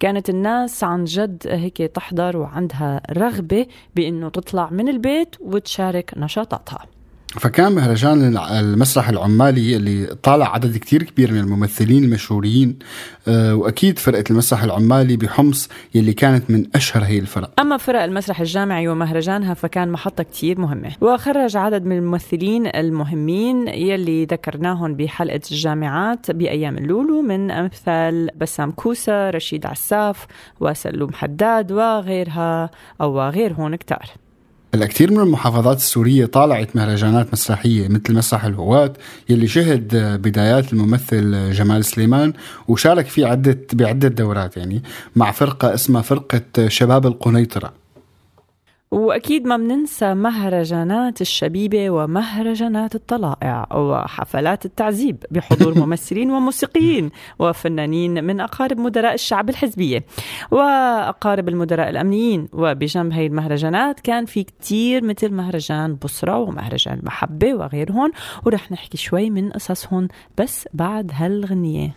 كانت 0.00 0.30
الناس 0.30 0.84
عن 0.84 1.04
جد 1.04 1.42
هيك 1.46 1.76
تحضر 1.76 2.36
وعندها 2.36 3.00
رغبة 3.10 3.66
بأنه 3.96 4.28
تطلع 4.28 4.70
من 4.70 4.88
البيت 4.88 5.36
وتشارك 5.40 6.14
نشاطاتها. 6.16 6.93
فكان 7.40 7.72
مهرجان 7.72 8.36
المسرح 8.36 9.08
العمالي 9.08 9.76
اللي 9.76 10.06
طالع 10.22 10.54
عدد 10.54 10.76
كتير 10.76 11.02
كبير 11.02 11.32
من 11.32 11.38
الممثلين 11.38 12.04
المشهورين 12.04 12.78
آه، 13.28 13.54
وأكيد 13.54 13.98
فرقة 13.98 14.24
المسرح 14.30 14.62
العمالي 14.62 15.16
بحمص 15.16 15.68
يلي 15.94 16.12
كانت 16.12 16.50
من 16.50 16.66
أشهر 16.74 17.04
هي 17.04 17.18
الفرق. 17.18 17.60
أما 17.60 17.76
فرق 17.76 18.02
المسرح 18.02 18.40
الجامعي 18.40 18.88
ومهرجانها 18.88 19.54
فكان 19.54 19.88
محطة 19.88 20.22
كتير 20.22 20.60
مهمة 20.60 20.92
وخرج 21.00 21.56
عدد 21.56 21.84
من 21.84 21.96
الممثلين 21.98 22.66
المهمين 22.66 23.68
يلي 23.68 24.24
ذكرناهم 24.24 24.94
بحلقة 24.94 25.40
الجامعات 25.50 26.30
بأيام 26.30 26.78
اللولو 26.78 27.22
من 27.22 27.50
أمثال 27.50 28.30
بسام 28.36 28.70
كوسة 28.70 29.30
رشيد 29.30 29.66
عساف 29.66 30.26
وسلوم 30.60 31.12
حداد 31.12 31.72
وغيرها 31.72 32.70
أو 33.00 33.20
غيرهم 33.20 33.74
كتار. 33.74 34.23
الكثير 34.74 35.10
من 35.10 35.20
المحافظات 35.20 35.76
السورية 35.76 36.26
طالعت 36.26 36.76
مهرجانات 36.76 37.32
مسرحية 37.32 37.88
مثل 37.88 38.14
مسرح 38.14 38.44
الهواة 38.44 38.92
يلي 39.28 39.48
شهد 39.48 39.96
بدايات 40.22 40.72
الممثل 40.72 41.52
جمال 41.52 41.84
سليمان 41.84 42.32
وشارك 42.68 43.06
فيه 43.06 43.26
عدة 43.26 43.58
بعدة 43.72 44.08
دورات 44.08 44.56
يعني 44.56 44.82
مع 45.16 45.30
فرقة 45.30 45.74
اسمها 45.74 46.02
فرقة 46.02 46.68
شباب 46.68 47.06
القنيطرة. 47.06 47.83
وأكيد 48.94 49.46
ما 49.46 49.56
بننسى 49.56 50.14
مهرجانات 50.14 51.20
الشبيبة 51.20 51.90
ومهرجانات 51.90 52.94
الطلائع 52.94 53.76
وحفلات 53.76 54.64
التعذيب 54.64 55.24
بحضور 55.30 55.78
ممثلين 55.86 56.30
وموسيقيين 56.30 57.10
وفنانين 57.38 58.24
من 58.24 58.40
أقارب 58.40 58.78
مدراء 58.78 59.14
الشعب 59.14 59.48
الحزبية 59.48 60.04
وأقارب 60.50 61.48
المدراء 61.48 61.90
الأمنيين. 61.90 62.48
وبجنب 62.52 63.12
هي 63.12 63.26
المهرجانات 63.26 64.00
كان 64.00 64.26
في 64.26 64.44
كتير 64.44 65.04
مثل 65.04 65.32
مهرجان 65.32 65.94
بصرة 65.94 66.38
ومهرجان 66.38 66.98
المحبه 66.98 67.54
وغيرهم 67.54 68.12
ورح 68.44 68.72
نحكي 68.72 68.96
شوي 68.96 69.30
من 69.30 69.50
قصصهم 69.50 70.08
بس 70.38 70.68
بعد 70.74 71.10
هالغنية. 71.14 71.94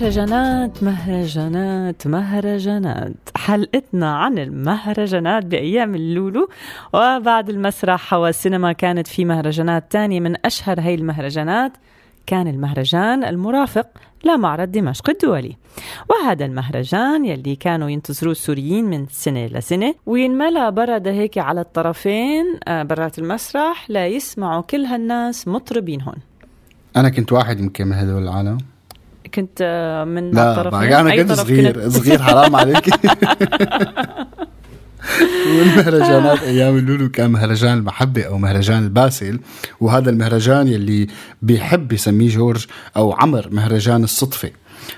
مهرجانات 0.00 0.82
مهرجانات 0.82 2.06
مهرجانات. 2.06 3.16
حلقتنا 3.36 4.16
عن 4.16 4.38
المهرجانات 4.38 5.46
بأيام 5.46 5.94
اللولو. 5.94 6.48
وبعد 6.94 7.50
المسرح 7.50 8.12
والسينما 8.12 8.72
كانت 8.72 9.06
في 9.06 9.24
مهرجانات 9.24 9.92
تانية 9.92 10.20
من 10.20 10.46
أشهر 10.46 10.80
هاي 10.80 10.94
المهرجانات. 10.94 11.72
كان 12.26 12.48
المهرجان 12.48 13.24
المرافق 13.24 13.86
لمعرض 14.24 14.70
دمشق 14.70 15.10
الدولي. 15.10 15.56
وهذا 16.08 16.44
المهرجان 16.44 17.24
يلي 17.24 17.56
كانوا 17.56 17.90
ينتظروه 17.90 18.32
السوريين 18.32 18.84
من 18.84 19.06
سنة 19.06 19.46
لسنة 19.46 19.94
وينملى 20.06 20.70
برد 20.70 21.08
هيك 21.08 21.38
على 21.38 21.60
الطرفين 21.60 22.44
آه، 22.68 22.82
برات 22.82 23.18
المسرح 23.18 23.90
ليسمعوا 23.90 24.62
كل 24.62 24.84
هالناس 24.84 25.48
مطربين 25.48 26.02
هون. 26.02 26.16
أنا 26.96 27.08
كنت 27.08 27.32
واحد 27.32 27.60
يمكن 27.60 27.86
من 27.86 27.92
هدول 27.92 28.22
العالم. 28.22 28.58
كنت 29.34 29.58
آه، 29.62 30.04
من 30.04 30.30
لا 30.30 30.50
الطرفين. 30.50 30.92
أنا 30.92 31.12
أي 31.12 31.22
كنت 31.22 31.32
طرف 31.32 31.46
صغير 31.46 31.72
كنت؟ 31.72 31.96
صغير 31.96 32.22
حرام 32.22 32.56
عليك. 32.56 32.90
والمهرجانات 35.58 36.42
أيام 36.42 36.76
اللولو 36.76 37.08
كان 37.08 37.30
مهرجان 37.30 37.78
المحبة 37.78 38.22
أو 38.22 38.38
مهرجان 38.38 38.84
الباسل. 38.84 39.40
وهذا 39.80 40.10
المهرجان 40.10 40.68
يلي 40.68 41.06
بيحب 41.42 41.92
يسميه 41.92 42.28
جورج 42.28 42.66
أو 42.96 43.12
عمر 43.12 43.48
مهرجان 43.52 44.04
الصدفة. 44.04 44.50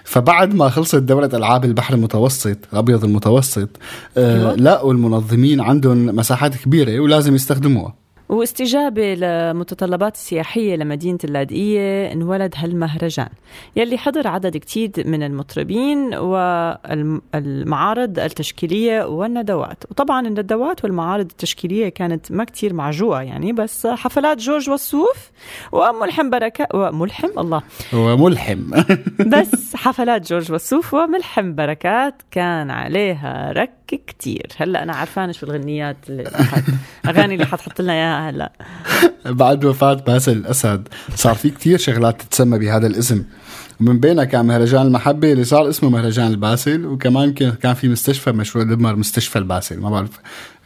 فبعد 0.05 0.55
ما 0.55 0.68
خلصت 0.68 0.97
دورة 0.97 1.31
ألعاب 1.35 1.64
البحر 1.64 1.95
المتوسط 1.95 2.59
الأبيض 2.73 3.05
المتوسط 3.05 3.68
آه 4.16 4.38
أيوة. 4.38 4.55
لقوا 4.55 4.92
المنظمين 4.92 5.61
عندهم 5.61 6.07
مساحات 6.07 6.57
كبيرة 6.57 7.01
ولازم 7.01 7.35
يستخدموها. 7.35 8.02
واستجابة 8.33 9.14
لمتطلبات 9.14 10.14
السياحية 10.14 10.77
لمدينة 10.77 11.18
اللاذقية 11.25 12.12
انولد 12.12 12.55
هالمهرجان. 12.57 13.29
يلي 13.77 13.99
حضر 13.99 14.29
عدد 14.29 14.57
كتير 14.57 14.90
من 14.97 15.23
المطربين 15.23 16.14
والمعارض 16.14 18.18
التشكيلية 18.18 19.05
والندوات. 19.05 19.85
وطبعا 19.90 20.27
الندوات 20.27 20.85
والمعارض 20.85 21.31
التشكيلية 21.31 21.88
كانت 21.88 22.33
ما 22.33 22.45
كتير 22.45 22.75
معجوقة 22.75 23.23
يعني 23.23 23.53
بس 23.53 23.87
حفلات 23.87 24.38
جورج 24.38 24.71
وسوف 24.71 25.31
وملحم 25.73 26.31
بركة 26.31 26.66
وملحم؟ 26.75 27.38
الله. 27.38 27.62
وملحم. 27.92 28.71
بس 29.33 29.77
حفلات 29.77 30.29
جورج 30.29 30.53
وسوف 30.53 30.95
وملحم 30.95 31.55
بركات 31.55 32.23
كان 32.31 32.71
عليها 32.71 33.53
رك 33.53 33.82
كتير. 33.96 34.46
هلأ 34.57 34.83
أنا 34.83 34.92
عارفانه 34.92 35.33
شو 35.33 35.46
الغنيات 35.46 35.96
اللي 36.09 36.31
أغاني 37.07 37.35
اللي 37.35 37.46
حتحط 37.46 37.81
لنا 37.81 37.92
إياها 37.92 38.31
هلأ. 38.31 38.52
بعد 39.42 39.64
وفاة 39.64 39.94
باسل 39.94 40.37
الأسد 40.37 40.88
صار 41.14 41.35
في 41.35 41.50
كتير 41.50 41.78
شغلات 41.78 42.22
تتسمى 42.22 42.59
بهذا 42.59 42.87
الاسم. 42.87 43.24
ومن 43.81 44.00
بينها 44.00 44.24
كان 44.24 44.46
مهرجان 44.46 44.87
المحبة 44.87 45.33
اللي 45.33 45.44
صار 45.44 45.68
اسمه 45.68 45.90
مهرجان 45.90 46.26
الباسل 46.26 46.87
وكمان 46.87 47.33
كان 47.33 47.52
كان 47.52 47.74
في 47.74 47.88
مستشفى 47.88 48.33
مشروع 48.33 48.64
دمر 48.64 48.96
مستشفى 48.96 49.38
الباسل. 49.38 49.81
ما 49.81 49.90
بعرف 49.90 50.11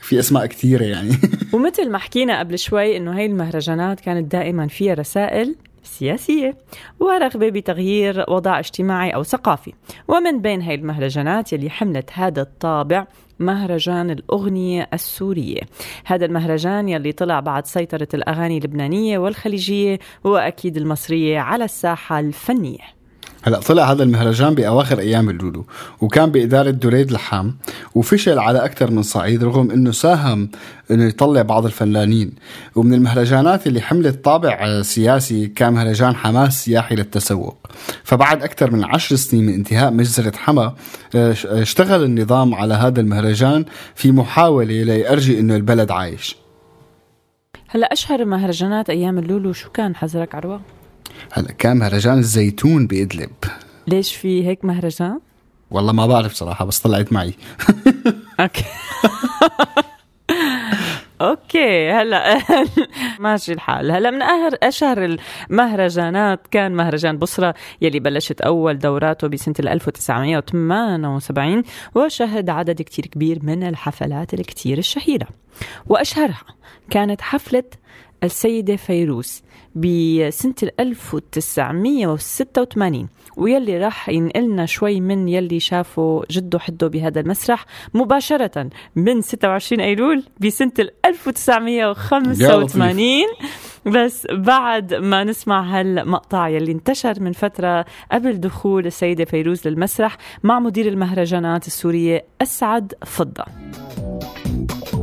في 0.00 0.18
أسماء 0.18 0.46
كثيرة 0.46 0.84
يعني. 0.84 1.10
ومثل 1.52 1.90
ما 1.90 1.98
حكينا 1.98 2.38
قبل 2.38 2.58
شوي 2.58 2.96
إنه 2.96 3.18
هاي 3.18 3.26
المهرجانات 3.26 4.00
كانت 4.00 4.32
دائما 4.32 4.68
فيها 4.68 4.94
رسائل 4.94 5.56
سياسية. 5.86 6.56
ورغبة 7.00 7.48
بتغيير 7.48 8.24
وضع 8.28 8.58
اجتماعي 8.58 9.14
أو 9.14 9.22
ثقافي. 9.22 9.72
ومن 10.08 10.42
بين 10.42 10.62
هاي 10.62 10.74
المهرجانات 10.74 11.52
يلي 11.52 11.70
حملت 11.70 12.10
هذا 12.12 12.42
الطابع 12.42 13.06
مهرجان 13.38 14.10
الأغنية 14.10 14.88
السورية. 14.92 15.60
هذا 16.04 16.24
المهرجان 16.24 16.88
يلي 16.88 17.12
طلع 17.12 17.40
بعد 17.40 17.66
سيطرة 17.66 18.08
الأغاني 18.14 18.58
اللبنانية 18.58 19.18
والخليجية 19.18 19.98
وأكيد 20.24 20.76
المصرية 20.76 21.38
على 21.38 21.64
الساحة 21.64 22.20
الفنية. 22.20 22.95
هلا 23.46 23.60
طلع 23.60 23.92
هذا 23.92 24.02
المهرجان 24.02 24.54
بأواخر 24.54 24.98
أيام 24.98 25.30
اللولو 25.30 25.66
وكان 26.00 26.30
بإدارة 26.30 26.70
دريد 26.70 27.12
لحام 27.12 27.56
وفشل 27.94 28.38
على 28.38 28.64
أكثر 28.64 28.90
من 28.90 29.02
صعيد 29.02 29.44
رغم 29.44 29.70
إنه 29.70 29.90
ساهم 29.90 30.48
إنه 30.90 31.04
يطلع 31.04 31.42
بعض 31.42 31.64
الفنانين. 31.64 32.32
ومن 32.76 32.94
المهرجانات 32.94 33.66
اللي 33.66 33.80
حملت 33.80 34.24
طابع 34.24 34.82
سياسي 34.82 35.46
كان 35.46 35.72
مهرجان 35.72 36.16
حماس 36.16 36.64
سياحي 36.64 36.94
للتسوق. 36.94 37.56
فبعد 38.04 38.42
أكثر 38.42 38.70
من 38.70 38.84
عشر 38.84 39.16
سنين 39.16 39.46
من 39.46 39.54
انتهاء 39.54 39.90
مجزرة 39.90 40.36
حما 40.36 40.62
آه، 40.62 40.74
آه، 41.14 41.62
اشتغل 41.62 42.04
النظام 42.04 42.54
على 42.54 42.74
هذا 42.74 43.00
المهرجان 43.00 43.64
في 43.94 44.12
محاولة 44.12 44.82
ليرجي 44.82 45.40
إنه 45.40 45.56
البلد 45.56 45.90
عايش. 45.90 46.36
هلا 47.68 47.92
أشهر 47.92 48.24
مهرجانات 48.24 48.90
أيام 48.90 49.18
اللولو 49.18 49.52
شو 49.52 49.70
كان 49.70 49.96
حزرك 49.96 50.34
عروة؟ 50.34 50.75
هلا 51.32 51.52
كان 51.52 51.76
مهرجان 51.76 52.18
الزيتون 52.18 52.86
بإدلب 52.86 53.30
ليش 53.88 54.14
في 54.14 54.46
هيك 54.46 54.64
مهرجان؟ 54.64 55.20
والله 55.70 55.92
ما 55.92 56.06
بعرف 56.06 56.32
صراحة 56.32 56.64
بس 56.64 56.78
طلعت 56.78 57.12
معي. 57.12 57.34
أوكي. 58.40 58.64
أوكي 61.20 61.90
هلا. 61.90 62.38
ماشي 63.20 63.52
الحال. 63.52 63.90
هلا 63.90 64.10
من 64.10 64.22
أشهر 64.62 65.18
المهرجانات 65.50 66.46
كان 66.50 66.72
مهرجان 66.72 67.18
بصرة 67.18 67.54
يلي 67.80 68.00
بلشت 68.00 68.40
أول 68.40 68.78
دوراته 68.78 69.28
بسنة 69.28 69.54
1978 69.58 71.62
وشهد 71.94 72.50
عدد 72.50 72.82
كتير 72.82 73.06
كبير 73.06 73.38
من 73.42 73.62
الحفلات 73.62 74.34
الكتير 74.34 74.78
الشهيرة. 74.78 75.26
وأشهرها 75.86 76.42
كانت 76.90 77.20
حفلة 77.20 77.64
السيدة 78.24 78.76
فيروز 78.76 79.42
بسنة 79.76 80.54
1986 80.80 83.08
ويلي 83.36 83.78
راح 83.78 84.08
ينقلنا 84.08 84.66
شوي 84.66 85.00
من 85.00 85.28
يلي 85.28 85.60
شافوا 85.60 86.22
جده 86.30 86.58
حده 86.58 86.88
بهذا 86.88 87.20
المسرح 87.20 87.66
مباشرة 87.94 88.70
من 88.96 89.20
26 89.20 89.80
أيلول 89.80 90.22
بسنة 90.40 90.72
1985 91.04 93.04
بس 93.86 94.26
بعد 94.32 94.94
ما 94.94 95.24
نسمع 95.24 95.60
هالمقطع 95.60 96.48
يلي 96.48 96.72
انتشر 96.72 97.20
من 97.20 97.32
فترة 97.32 97.84
قبل 98.12 98.40
دخول 98.40 98.86
السيدة 98.86 99.24
فيروز 99.24 99.68
للمسرح 99.68 100.16
مع 100.42 100.60
مدير 100.60 100.88
المهرجانات 100.88 101.66
السورية 101.66 102.24
أسعد 102.42 102.94
فضة. 103.06 103.44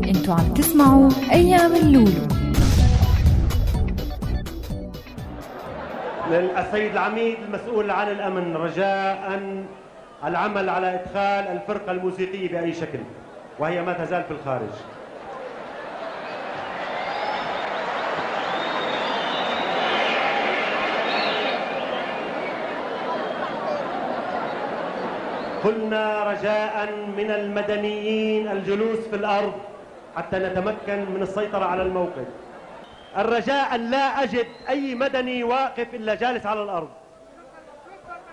أنتوا 0.04 0.34
عم 0.34 0.54
تسمعوا 0.54 1.10
أيام 1.32 1.76
اللولو. 1.76 2.43
للسيد 6.34 6.92
العميد 6.92 7.38
المسؤول 7.48 7.92
عن 7.92 8.12
الأمن 8.12 8.56
رجاء 8.56 9.40
العمل 10.26 10.70
على 10.70 10.94
إدخال 10.94 11.58
الفرقة 11.58 11.92
الموسيقية 11.92 12.48
بأي 12.52 12.74
شكل 12.74 13.00
وهي 13.60 13.82
ما 13.82 13.94
تزال 13.94 14.24
في 14.24 14.32
الخارج. 14.32 14.70
قلنا 25.64 26.24
رجاء 26.24 26.90
من 27.18 27.32
المدنيين 27.32 28.48
الجلوس 28.48 29.00
في 29.00 29.16
الأرض 29.16 29.54
حتى 30.16 30.40
نتمكن 30.40 31.06
من 31.16 31.22
السيطرة 31.22 31.66
على 31.66 31.82
الموقف. 31.82 32.28
الرجاء 33.18 33.76
أن 33.76 33.92
لا 33.92 34.24
أجد 34.24 34.48
أي 34.70 34.96
مدني 34.96 35.44
واقف 35.44 35.96
إلا 35.96 36.16
جالس 36.16 36.46
على 36.46 36.64
الأرض. 36.64 36.90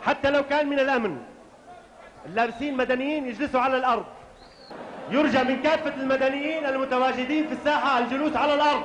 حتى 0.03 0.31
لو 0.31 0.43
كان 0.43 0.69
من 0.69 0.79
الأمن. 0.79 1.19
اللابسين 2.27 2.77
مدنيين 2.77 3.27
يجلسوا 3.27 3.61
على 3.61 3.77
الأرض. 3.77 4.05
يرجى 5.11 5.45
من 5.45 5.62
كافة 5.62 5.95
المدنيين 5.95 6.66
المتواجدين 6.66 7.47
في 7.47 7.53
الساحة 7.53 7.99
الجلوس 7.99 8.37
على 8.37 8.55
الأرض. 8.55 8.85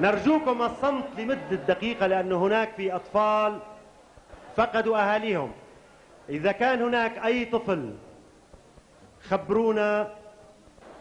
نرجوكم 0.00 0.62
الصمت 0.62 1.04
لمدة 1.18 1.56
دقيقة 1.68 2.06
لأن 2.06 2.32
هناك 2.32 2.70
في 2.76 2.94
أطفال 2.94 3.58
فقدوا 4.56 4.98
أهاليهم. 4.98 5.52
إذا 6.28 6.52
كان 6.52 6.82
هناك 6.82 7.24
أي 7.24 7.44
طفل 7.44 7.94
خبرونا 9.30 10.08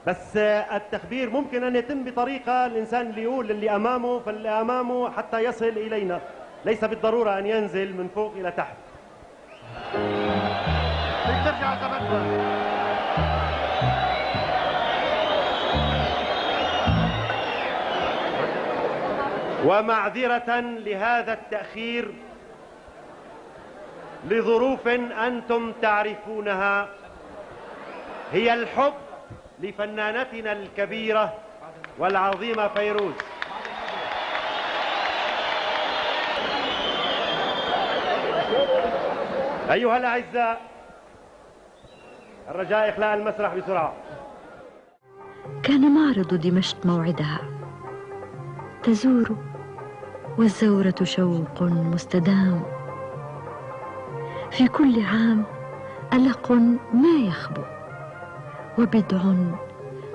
بس 0.07 0.37
التخبير 0.37 1.29
ممكن 1.29 1.63
أن 1.63 1.75
يتم 1.75 2.03
بطريقة 2.03 2.65
الإنسان 2.65 3.09
اللي 3.09 3.23
يقول 3.23 3.47
للي 3.47 3.75
أمامه 3.75 4.19
فاللي 4.19 4.49
أمامه 4.49 5.11
حتى 5.11 5.39
يصل 5.39 5.65
إلينا. 5.65 6.21
ليس 6.65 6.85
بالضرورة 6.85 7.39
أن 7.39 7.45
ينزل 7.45 7.93
من 7.97 8.09
فوق 8.15 8.33
إلى 8.37 8.51
تحت. 8.51 8.75
ترجع. 11.45 11.73
ومعذرة 19.65 20.59
لهذا 20.59 21.33
التأخير 21.33 22.13
لظروف 24.27 24.87
أنتم 24.87 25.73
تعرفونها. 25.81 26.87
هي 28.31 28.53
الحب 28.53 28.93
لفنانتنا 29.63 30.51
الكبيرة 30.51 31.33
والعظيمة 31.99 32.67
فيروز. 32.67 33.13
أيها 39.71 39.97
الأعزاء 39.97 40.61
الرجاء 42.49 42.89
إخلاء 42.89 43.13
المسرح 43.15 43.55
بسرعة. 43.55 43.93
كان 45.63 45.91
معرض 45.95 46.33
دمشق 46.33 46.85
موعدها. 46.85 47.39
تزور 48.83 49.35
والزورة 50.37 50.95
شوق 51.03 51.61
مستدام. 51.61 52.63
في 54.51 54.67
كل 54.67 55.05
عام 55.05 55.43
ألق 56.13 56.51
ما 56.93 57.27
يخبو. 57.27 57.61
وبدع 58.79 59.23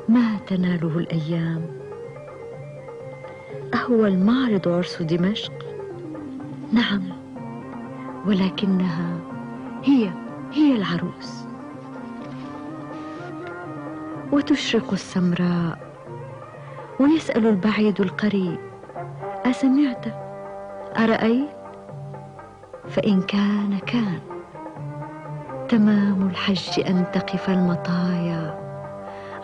ما 0.09 0.38
تناله 0.47 0.99
الأيام. 0.99 1.66
أهو 3.75 4.07
المعرض 4.07 4.68
عرس 4.68 5.03
دمشق؟ 5.03 5.53
نعم 6.73 7.03
ولكنها 8.27 9.18
هي 9.85 10.11
هي 10.53 10.77
العروس. 10.77 11.44
وتشرق 14.33 14.92
السمراء 14.92 15.79
ويسأل 17.01 17.47
البعيد 17.47 18.01
القريب 18.01 18.59
أسمعت؟ 19.47 20.05
أرأيت؟ 20.99 21.49
فإن 22.88 23.23
كان 23.23 23.79
كان. 23.87 24.27
تمام 25.68 26.28
الحج 26.28 26.81
أن 26.81 27.04
تقف 27.12 27.50
المطايا 27.50 28.59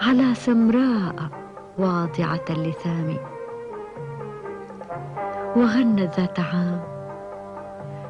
على 0.01 0.35
سمراء 0.35 1.15
واضعة 1.79 2.45
اللثام. 2.51 3.17
وغنت 5.57 6.21
ذات 6.21 6.41
عام. 6.41 6.81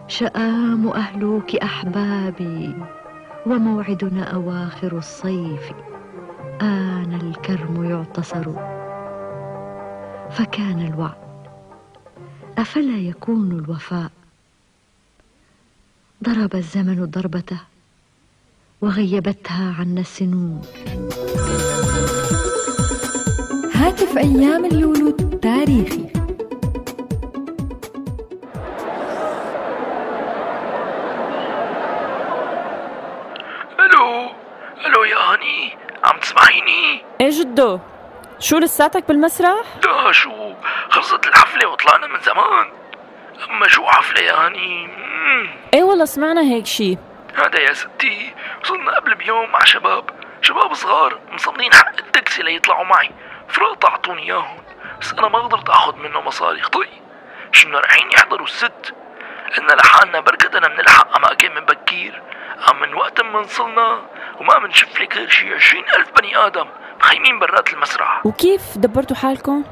شآم 0.08 0.88
أهلوك 0.88 1.56
أحبابي 1.56 2.74
وموعدنا 3.46 4.22
أواخر 4.34 4.98
الصيف. 4.98 5.72
آن 6.62 7.18
الكرم 7.22 7.84
يعتصر. 7.84 8.44
فكان 10.30 10.86
الوعد. 10.86 11.24
أفلا 12.58 12.98
يكون 12.98 13.52
الوفاء؟ 13.52 14.10
ضرب 16.24 16.54
الزمن 16.54 17.04
ضربته. 17.04 17.73
وغيبتها 18.84 19.74
عنا 19.78 20.00
السنون 20.00 20.62
هاتف 23.74 24.18
أيام 24.18 24.64
اللولو 24.64 25.08
التاريخي. 25.08 26.08
ألو 33.80 34.30
ألو 34.86 35.04
يا 35.04 35.16
هاني 35.16 35.76
عم 36.04 36.18
تسمعيني؟ 36.20 37.02
إيه 37.20 37.30
جدو؟ 37.30 37.78
شو 38.38 38.58
لساتك 38.58 39.08
بالمسرح؟ 39.08 39.64
لا 39.84 40.12
شو 40.12 40.52
خلصت 40.90 41.26
الحفلة 41.26 41.68
وطلعنا 41.68 42.06
من 42.06 42.20
زمان. 42.20 42.66
أما 43.50 43.68
شو 43.68 43.82
حفلة 43.82 44.20
يا 44.20 44.46
هاني. 44.46 44.88
إيه 45.74 45.82
والله 45.82 46.04
سمعنا 46.04 46.40
هيك 46.40 46.66
شي. 46.66 46.98
هذا 47.34 47.60
يا 47.60 47.72
ستي 47.72 48.34
وصلنا 48.64 48.96
قبل 48.96 49.14
بيوم 49.14 49.52
مع 49.52 49.64
شباب. 49.64 50.10
شباب 50.42 50.74
صغار 50.74 51.20
مصمدين 51.32 51.74
حق 51.74 51.98
التاكسي 51.98 52.42
ليطلعوا 52.42 52.84
معي. 52.84 53.10
فرقت 53.48 53.84
اعطوني 53.84 54.22
إياهم 54.22 54.64
بس 55.00 55.12
أنا 55.12 55.28
ما 55.28 55.38
قدرت 55.38 55.68
أخذ 55.68 55.96
منه 55.96 56.20
مصاري 56.20 56.62
خطي 56.62 56.88
شنا 57.52 57.78
رايحين 57.80 58.10
يحضروا 58.12 58.46
الست؟ 58.46 58.94
قلنا 59.56 59.72
لحالنا 59.72 60.20
بركة 60.20 60.58
أنا 60.58 60.68
بنلحق 60.68 61.16
اماكن 61.16 61.54
من 61.54 61.64
بكير. 61.64 62.22
عم 62.68 62.80
من 62.80 62.94
وقت 62.94 63.20
ما 63.20 63.38
وصلنا 63.38 64.02
وما 64.40 64.58
بنشوف 64.58 65.00
لك 65.00 65.16
غير 65.16 65.28
شي 65.28 65.54
عشرين 65.54 65.84
ألف 65.98 66.10
بني 66.10 66.36
آدم 66.36 66.66
مخيمين 67.00 67.38
برات 67.38 67.72
المسرح. 67.72 68.26
وكيف 68.26 68.62
دبرتوا 68.76 69.16
حالكم؟ 69.16 69.64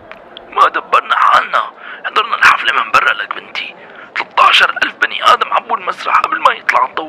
ما 0.50 0.68
دبرنا 0.68 1.16
حالنا. 1.16 1.62
حضرنا 2.04 2.36
الحفلة 2.36 2.82
من 2.82 2.90
برا 2.90 3.12
لك 3.12 3.34
بنتي. 3.34 3.74
13 4.16 4.70
ألف 4.82 4.94
بني 4.94 5.24
آدم 5.24 5.52
عبوا 5.52 5.76
المسرح 5.76 6.20
قبل 6.20 6.40
ما 6.40 6.52
يطلع 6.54 6.86
الضوء 6.86 7.01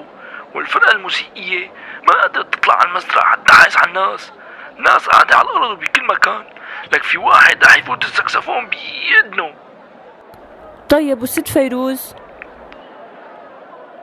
والفرقة 0.64 0.92
الموسيقية 0.92 1.72
ما 2.08 2.22
قدرت 2.22 2.56
تطلع 2.56 2.76
على 2.76 2.90
المسرح 2.90 3.38
عايز 3.50 3.78
على 3.78 3.88
الناس. 3.88 4.34
ناس 4.78 5.10
قاعدة 5.10 5.36
على 5.36 5.50
الأرض 5.50 5.80
بكل 5.80 6.06
مكان. 6.06 6.44
لك 6.94 7.04
في 7.04 7.18
واحد 7.18 7.64
رح 7.64 7.78
يفوت 7.78 8.04
السكسفون 8.04 8.70
بإذنه 8.70 9.54
طيب 10.90 11.22
والست 11.22 11.48
فيروز؟ 11.48 12.16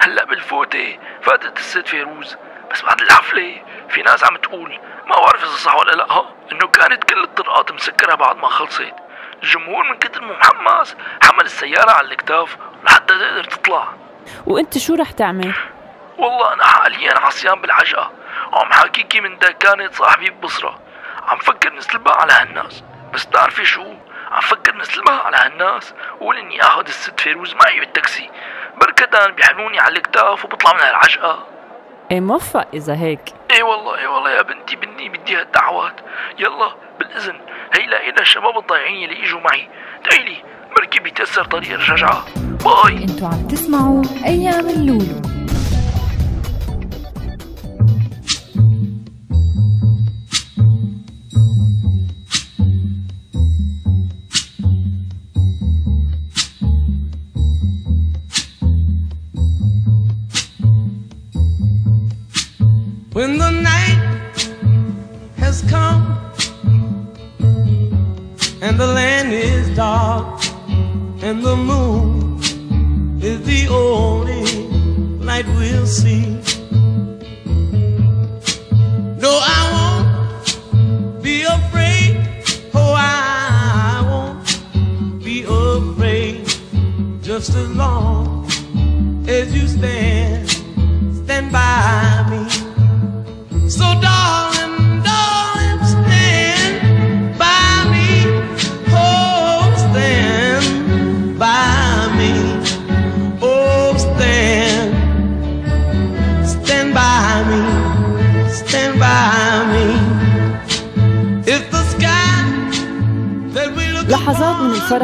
هلأ 0.02 0.24
بالفوتة 0.24 0.98
فاتت 1.22 1.58
الست 1.58 1.88
فيروز. 1.88 2.36
بس 2.70 2.82
بعد 2.82 3.00
الحفلة 3.00 3.62
في 3.88 4.02
ناس 4.02 4.24
عم 4.24 4.36
تقول 4.36 4.80
ما 5.06 5.16
بعرف 5.16 5.44
إذا 5.44 5.56
صح 5.56 5.76
ولا 5.76 5.92
لأ. 5.92 6.12
ها 6.12 6.34
إنه 6.52 6.66
كانت 6.66 7.04
كل 7.04 7.24
الطرقات 7.24 7.72
مسكرة 7.72 8.14
بعد 8.14 8.36
ما 8.36 8.48
خلصت. 8.48 8.94
الجمهور 9.42 9.84
من 9.84 9.98
كتر 9.98 10.20
ما 10.20 10.36
محمس 10.38 10.96
حمل 11.22 11.44
السيارة 11.44 11.90
على 11.90 12.08
الكتاف 12.08 12.56
لحتى 12.84 13.14
تقدر 13.18 13.44
تطلع. 13.44 13.88
وأنت 14.46 14.78
شو 14.78 14.94
رح 14.94 15.10
تعمل؟ 15.10 15.54
والله 16.20 16.52
أنا 16.52 16.64
حاليا 16.64 17.18
عصيان 17.18 17.60
بالعجقة 17.60 18.12
وعم 18.52 18.72
حاكيكي 18.72 19.20
من 19.20 19.38
دكانة 19.38 19.90
صاحبي 19.92 20.30
ببصرة. 20.30 20.80
عم 21.28 21.38
فكر 21.38 21.74
نسلبها 21.74 22.14
على 22.14 22.32
هالناس. 22.32 22.84
بس 23.14 23.24
بتعرفي 23.24 23.64
شو؟ 23.64 23.84
عم 24.30 24.40
فكر 24.40 24.76
نسلبطها 24.76 25.20
على 25.20 25.36
هالناس. 25.36 25.94
وقول 26.20 26.36
إني 26.36 26.62
آخذ 26.62 26.86
الست 26.86 27.20
فيروز 27.20 27.54
معي 27.54 27.80
بالتاكسي. 27.80 28.30
بركة 28.80 29.30
بيحملوني 29.30 29.80
على 29.80 29.96
الكتاف 29.96 30.44
وبطلع 30.44 30.72
من 30.72 30.80
هالعجقة 30.80 31.46
إيه 32.10 32.20
موفق 32.20 32.68
إذا 32.74 32.94
هيك. 32.94 33.20
اي 33.52 33.62
والله 33.62 33.98
اي 33.98 34.06
والله 34.06 34.30
يا 34.30 34.42
بنتي 34.42 35.08
بدي 35.08 35.36
هالدعوات. 35.36 36.00
يلا 36.38 36.74
بالإذن. 36.98 37.40
هي 37.74 37.86
لقينا 37.86 38.20
الشباب 38.20 38.58
الضايعين 38.58 39.10
اللي 39.10 39.22
إجوا 39.22 39.40
معي. 39.40 39.68
تعيلي 40.04 40.44
بركي 40.76 41.00
بيتيسر 41.00 41.44
طريق 41.44 41.72
الرجعة. 41.72 42.24
bye. 42.36 42.96
إنتوا 42.96 43.28
عم 43.28 43.48
تسمعوا 43.48 44.02
أيام 44.26 44.68
اللولو. 44.68 45.29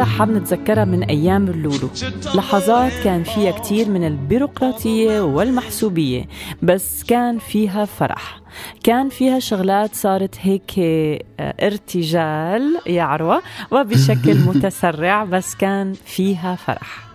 حاب 0.03 0.29
نتذكرها 0.31 0.85
من 0.85 1.03
أيام 1.03 1.47
اللولو. 1.47 1.89
لحظات 2.35 2.91
كان 3.03 3.23
فيها 3.23 3.51
كتير 3.51 3.89
من 3.89 4.07
البيروقراطية 4.07 5.21
والمحسوبية 5.21 6.25
بس 6.63 7.03
كان 7.03 7.39
فيها 7.39 7.85
فرح. 7.85 8.41
كان 8.83 9.09
فيها 9.09 9.39
شغلات 9.39 9.95
صارت 9.95 10.35
هيك 10.41 10.71
آه، 10.79 11.23
ارتجال 11.39 12.77
يا 12.87 13.03
عروة 13.03 13.41
وبشكل 13.71 14.37
متسرع 14.47 15.23
بس 15.23 15.55
كان 15.55 15.93
فيها 16.05 16.55
فرح. 16.55 17.07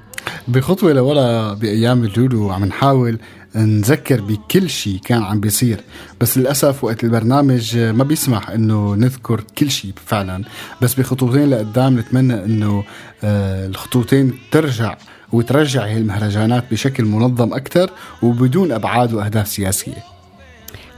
بخطوة 0.49 0.93
لورا 0.93 1.55
بأيام 1.55 2.05
اللولو 2.05 2.51
عم 2.51 2.65
نحاول 2.65 3.19
نذكر 3.57 4.21
بكل 4.21 4.71
شيء 4.71 4.99
كان 5.05 5.23
عم 5.23 5.41
بيصير. 5.41 5.81
بس 6.21 6.39
للأسف 6.39 6.85
وقت 6.85 7.05
البرنامج 7.05 7.79
ما 7.79 8.05
بيسمح 8.05 8.51
إنه 8.51 8.95
نذكر 8.95 9.41
كل 9.59 9.71
شيء 9.71 9.93
فعلا. 10.07 10.45
بس 10.83 10.95
بخطوتين 10.95 11.51
لقدام 11.51 11.99
نتمنى 11.99 12.45
إنه 12.45 12.85
آه، 13.25 13.67
الخطوتين 13.67 14.39
ترجع 14.51 14.97
وترجع 15.33 15.93
المهرجانات 15.93 16.65
بشكل 16.71 17.05
منظم 17.05 17.55
أكثر 17.55 17.91
وبدون 18.23 18.73
أبعاد 18.73 19.15
وأهداف 19.15 19.49
سياسية. 19.49 20.05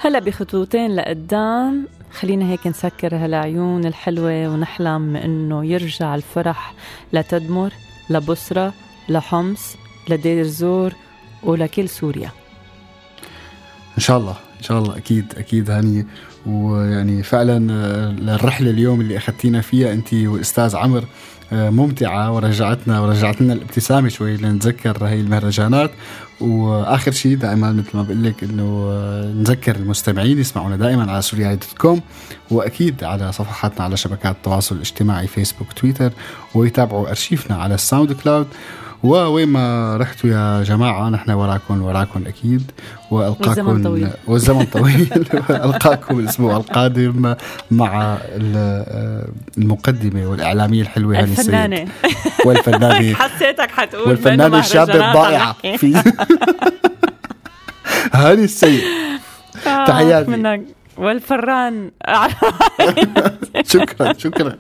هلا 0.01 0.19
بخطوتين 0.19 0.97
لقدام. 0.97 1.87
خلينا 2.12 2.51
هيك 2.51 2.67
نسكر 2.67 3.17
هالعيون 3.17 3.85
الحلوة 3.85 4.49
ونحلم 4.49 5.17
إنه 5.17 5.67
يرجع 5.67 6.14
الفرح 6.14 6.75
لتدمر 7.12 7.73
لبصرة 8.11 8.73
لحمص 9.09 9.77
لدير 10.09 10.45
زور 10.45 10.93
ولكل 11.43 11.88
سوريا. 11.88 12.31
إن 13.96 14.02
شاء 14.02 14.18
الله 14.18 14.37
إن 14.59 14.62
شاء 14.62 14.78
الله. 14.78 14.96
أكيد 14.96 15.35
أكيد 15.37 15.70
هاني. 15.70 16.07
ويعني 16.46 17.22
فعلا 17.22 17.72
آه، 17.72 18.35
الرحلة 18.35 18.70
اليوم 18.70 19.00
اللي 19.00 19.16
أخذتينا 19.16 19.61
فيها 19.61 19.92
انت 19.92 20.14
والاستاذ 20.14 20.76
عمر 20.76 21.04
آه، 21.52 21.70
ممتعة 21.70 22.33
ورجعتنا 22.33 23.00
ورجعت 23.00 23.40
لنا 23.40 23.52
الابتسامة 23.52 24.09
شوي 24.09 24.37
لنتذكر 24.37 25.07
هي 25.07 25.20
المهرجانات. 25.20 25.90
وآخر 26.40 27.11
شيء 27.11 27.37
دائما 27.37 27.72
مثل 27.72 27.96
ما 27.96 28.02
بقول 28.02 28.24
لك 28.24 28.44
إنه 28.44 28.88
آه، 28.90 29.33
نذكر 29.33 29.76
المستمعين 29.76 30.38
يسمعونا 30.38 30.76
دائما 30.76 31.12
على 31.12 31.22
سوريا 31.22 31.54
dot 31.55 31.79
com. 31.79 32.00
وأكيد 32.50 33.04
على 33.04 33.33
صفحاتنا 33.33 33.85
على 33.85 33.96
شبكات 33.96 34.37
التواصل 34.37 34.74
الاجتماعي 34.74 35.26
فيسبوك 35.26 35.72
تويتر. 35.72 36.12
ويتابعوا 36.54 37.09
أرشيفنا 37.09 37.57
على 37.57 37.74
الساوند 37.74 38.12
كلاود. 38.12 38.46
ووين 39.05 39.49
ما 39.49 39.97
رحتوا 39.97 40.31
يا 40.31 40.62
جماعة 40.62 41.09
نحن 41.09 41.31
وراكم 41.31 41.83
وراكم 41.83 42.23
أكيد. 42.27 42.71
وألقاكم 43.11 43.49
والزمن 43.69 43.83
طويل. 43.85 44.09
والزمن 44.27 44.64
طويل. 44.64 45.09
ألقاكم 45.51 46.19
الأسبوع 46.19 46.57
القادم 46.57 47.35
مع 47.71 48.19
ال- 48.23 49.25
المقدمة 49.59 50.27
والإعلامية 50.27 50.83
الحلوة 50.83 51.19
هاني 51.19 51.31
الفنانة. 51.31 51.88
والفنانة 52.47 53.14
حسيتك 53.23 53.71
حتقول 53.71 54.09
والفنانة 54.09 54.59
الشابة 54.59 55.09
الضائعة. 55.09 55.53
في 55.77 55.95
هاني 58.14 58.45
السيد 58.45 58.83
آه، 59.67 59.85
تحياتي. 59.87 60.31
منك. 60.31 60.62
والفران 60.97 61.90
شكرا 63.67 64.12
شكرا. 64.12 64.57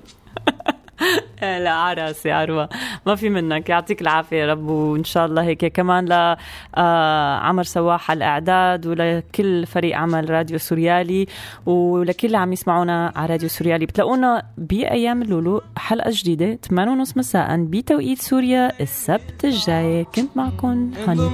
لا 1.42 1.72
عرس 1.72 2.26
يا 2.26 2.34
عروة 2.34 2.68
ما 3.06 3.14
في 3.14 3.28
منك. 3.28 3.68
يعطيك 3.68 4.00
العافية 4.02 4.36
يا 4.36 4.52
رب 4.52 4.68
وإن 4.68 5.04
شاء 5.04 5.26
الله 5.26 5.42
هيك 5.42 5.64
كمان 5.66 6.04
ل 6.08 6.36
آه، 6.76 7.62
سواح 7.62 8.10
على 8.10 8.16
الإعداد 8.18 8.86
ولكل 8.86 9.66
فريق 9.66 9.96
عمل 9.96 10.30
راديو 10.30 10.58
سوريالي 10.58 11.26
ولكل 11.66 12.26
اللي 12.26 12.38
عم 12.38 12.52
يسمعونا 12.52 13.12
على 13.16 13.32
راديو 13.32 13.48
سوريالي. 13.48 13.86
بتلاقونا 13.86 14.42
بأيام 14.58 15.22
اللولو 15.22 15.62
حلقة 15.76 16.10
جديدة 16.14 16.58
8 16.68 16.92
ونص 16.92 17.16
مساء 17.16 17.56
بتوقيت 17.56 18.22
سوريا 18.22 18.72
السبت 18.80 19.44
الجاي. 19.44 20.04
كنت 20.14 20.36
معكم 20.36 20.90
هاني. 21.06 21.30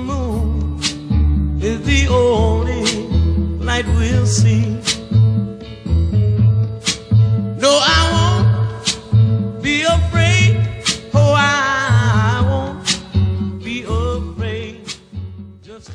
No, 7.62 7.68
I 7.68 8.19
be 9.70 9.82
afraid. 9.96 10.52
Oh, 11.14 11.34
I 11.36 12.42
won't 12.48 12.84
be 13.64 13.76
afraid. 14.00 14.76
Just 15.66 15.90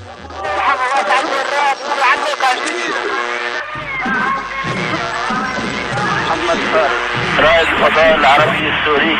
محمد 6.25 6.59
فارس 6.73 6.91
رائد 7.39 7.67
الفضاء 7.67 8.15
العربي 8.15 8.69
السوري 8.73 9.17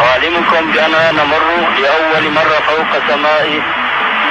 أعلمكم 0.00 0.72
بأننا 0.72 1.12
نمر 1.12 1.42
لأول 1.82 2.32
مرة 2.32 2.58
فوق 2.68 3.08
سماء 3.08 3.62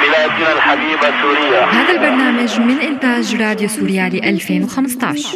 بلادنا 0.01 0.53
الحبيبة 0.53 1.21
سوريا 1.21 1.65
هذا 1.65 1.91
البرنامج 1.91 2.59
من 2.59 2.79
إنتاج 2.79 3.35
راديو 3.41 3.67
سوريالي 3.69 4.29
2015 4.29 5.27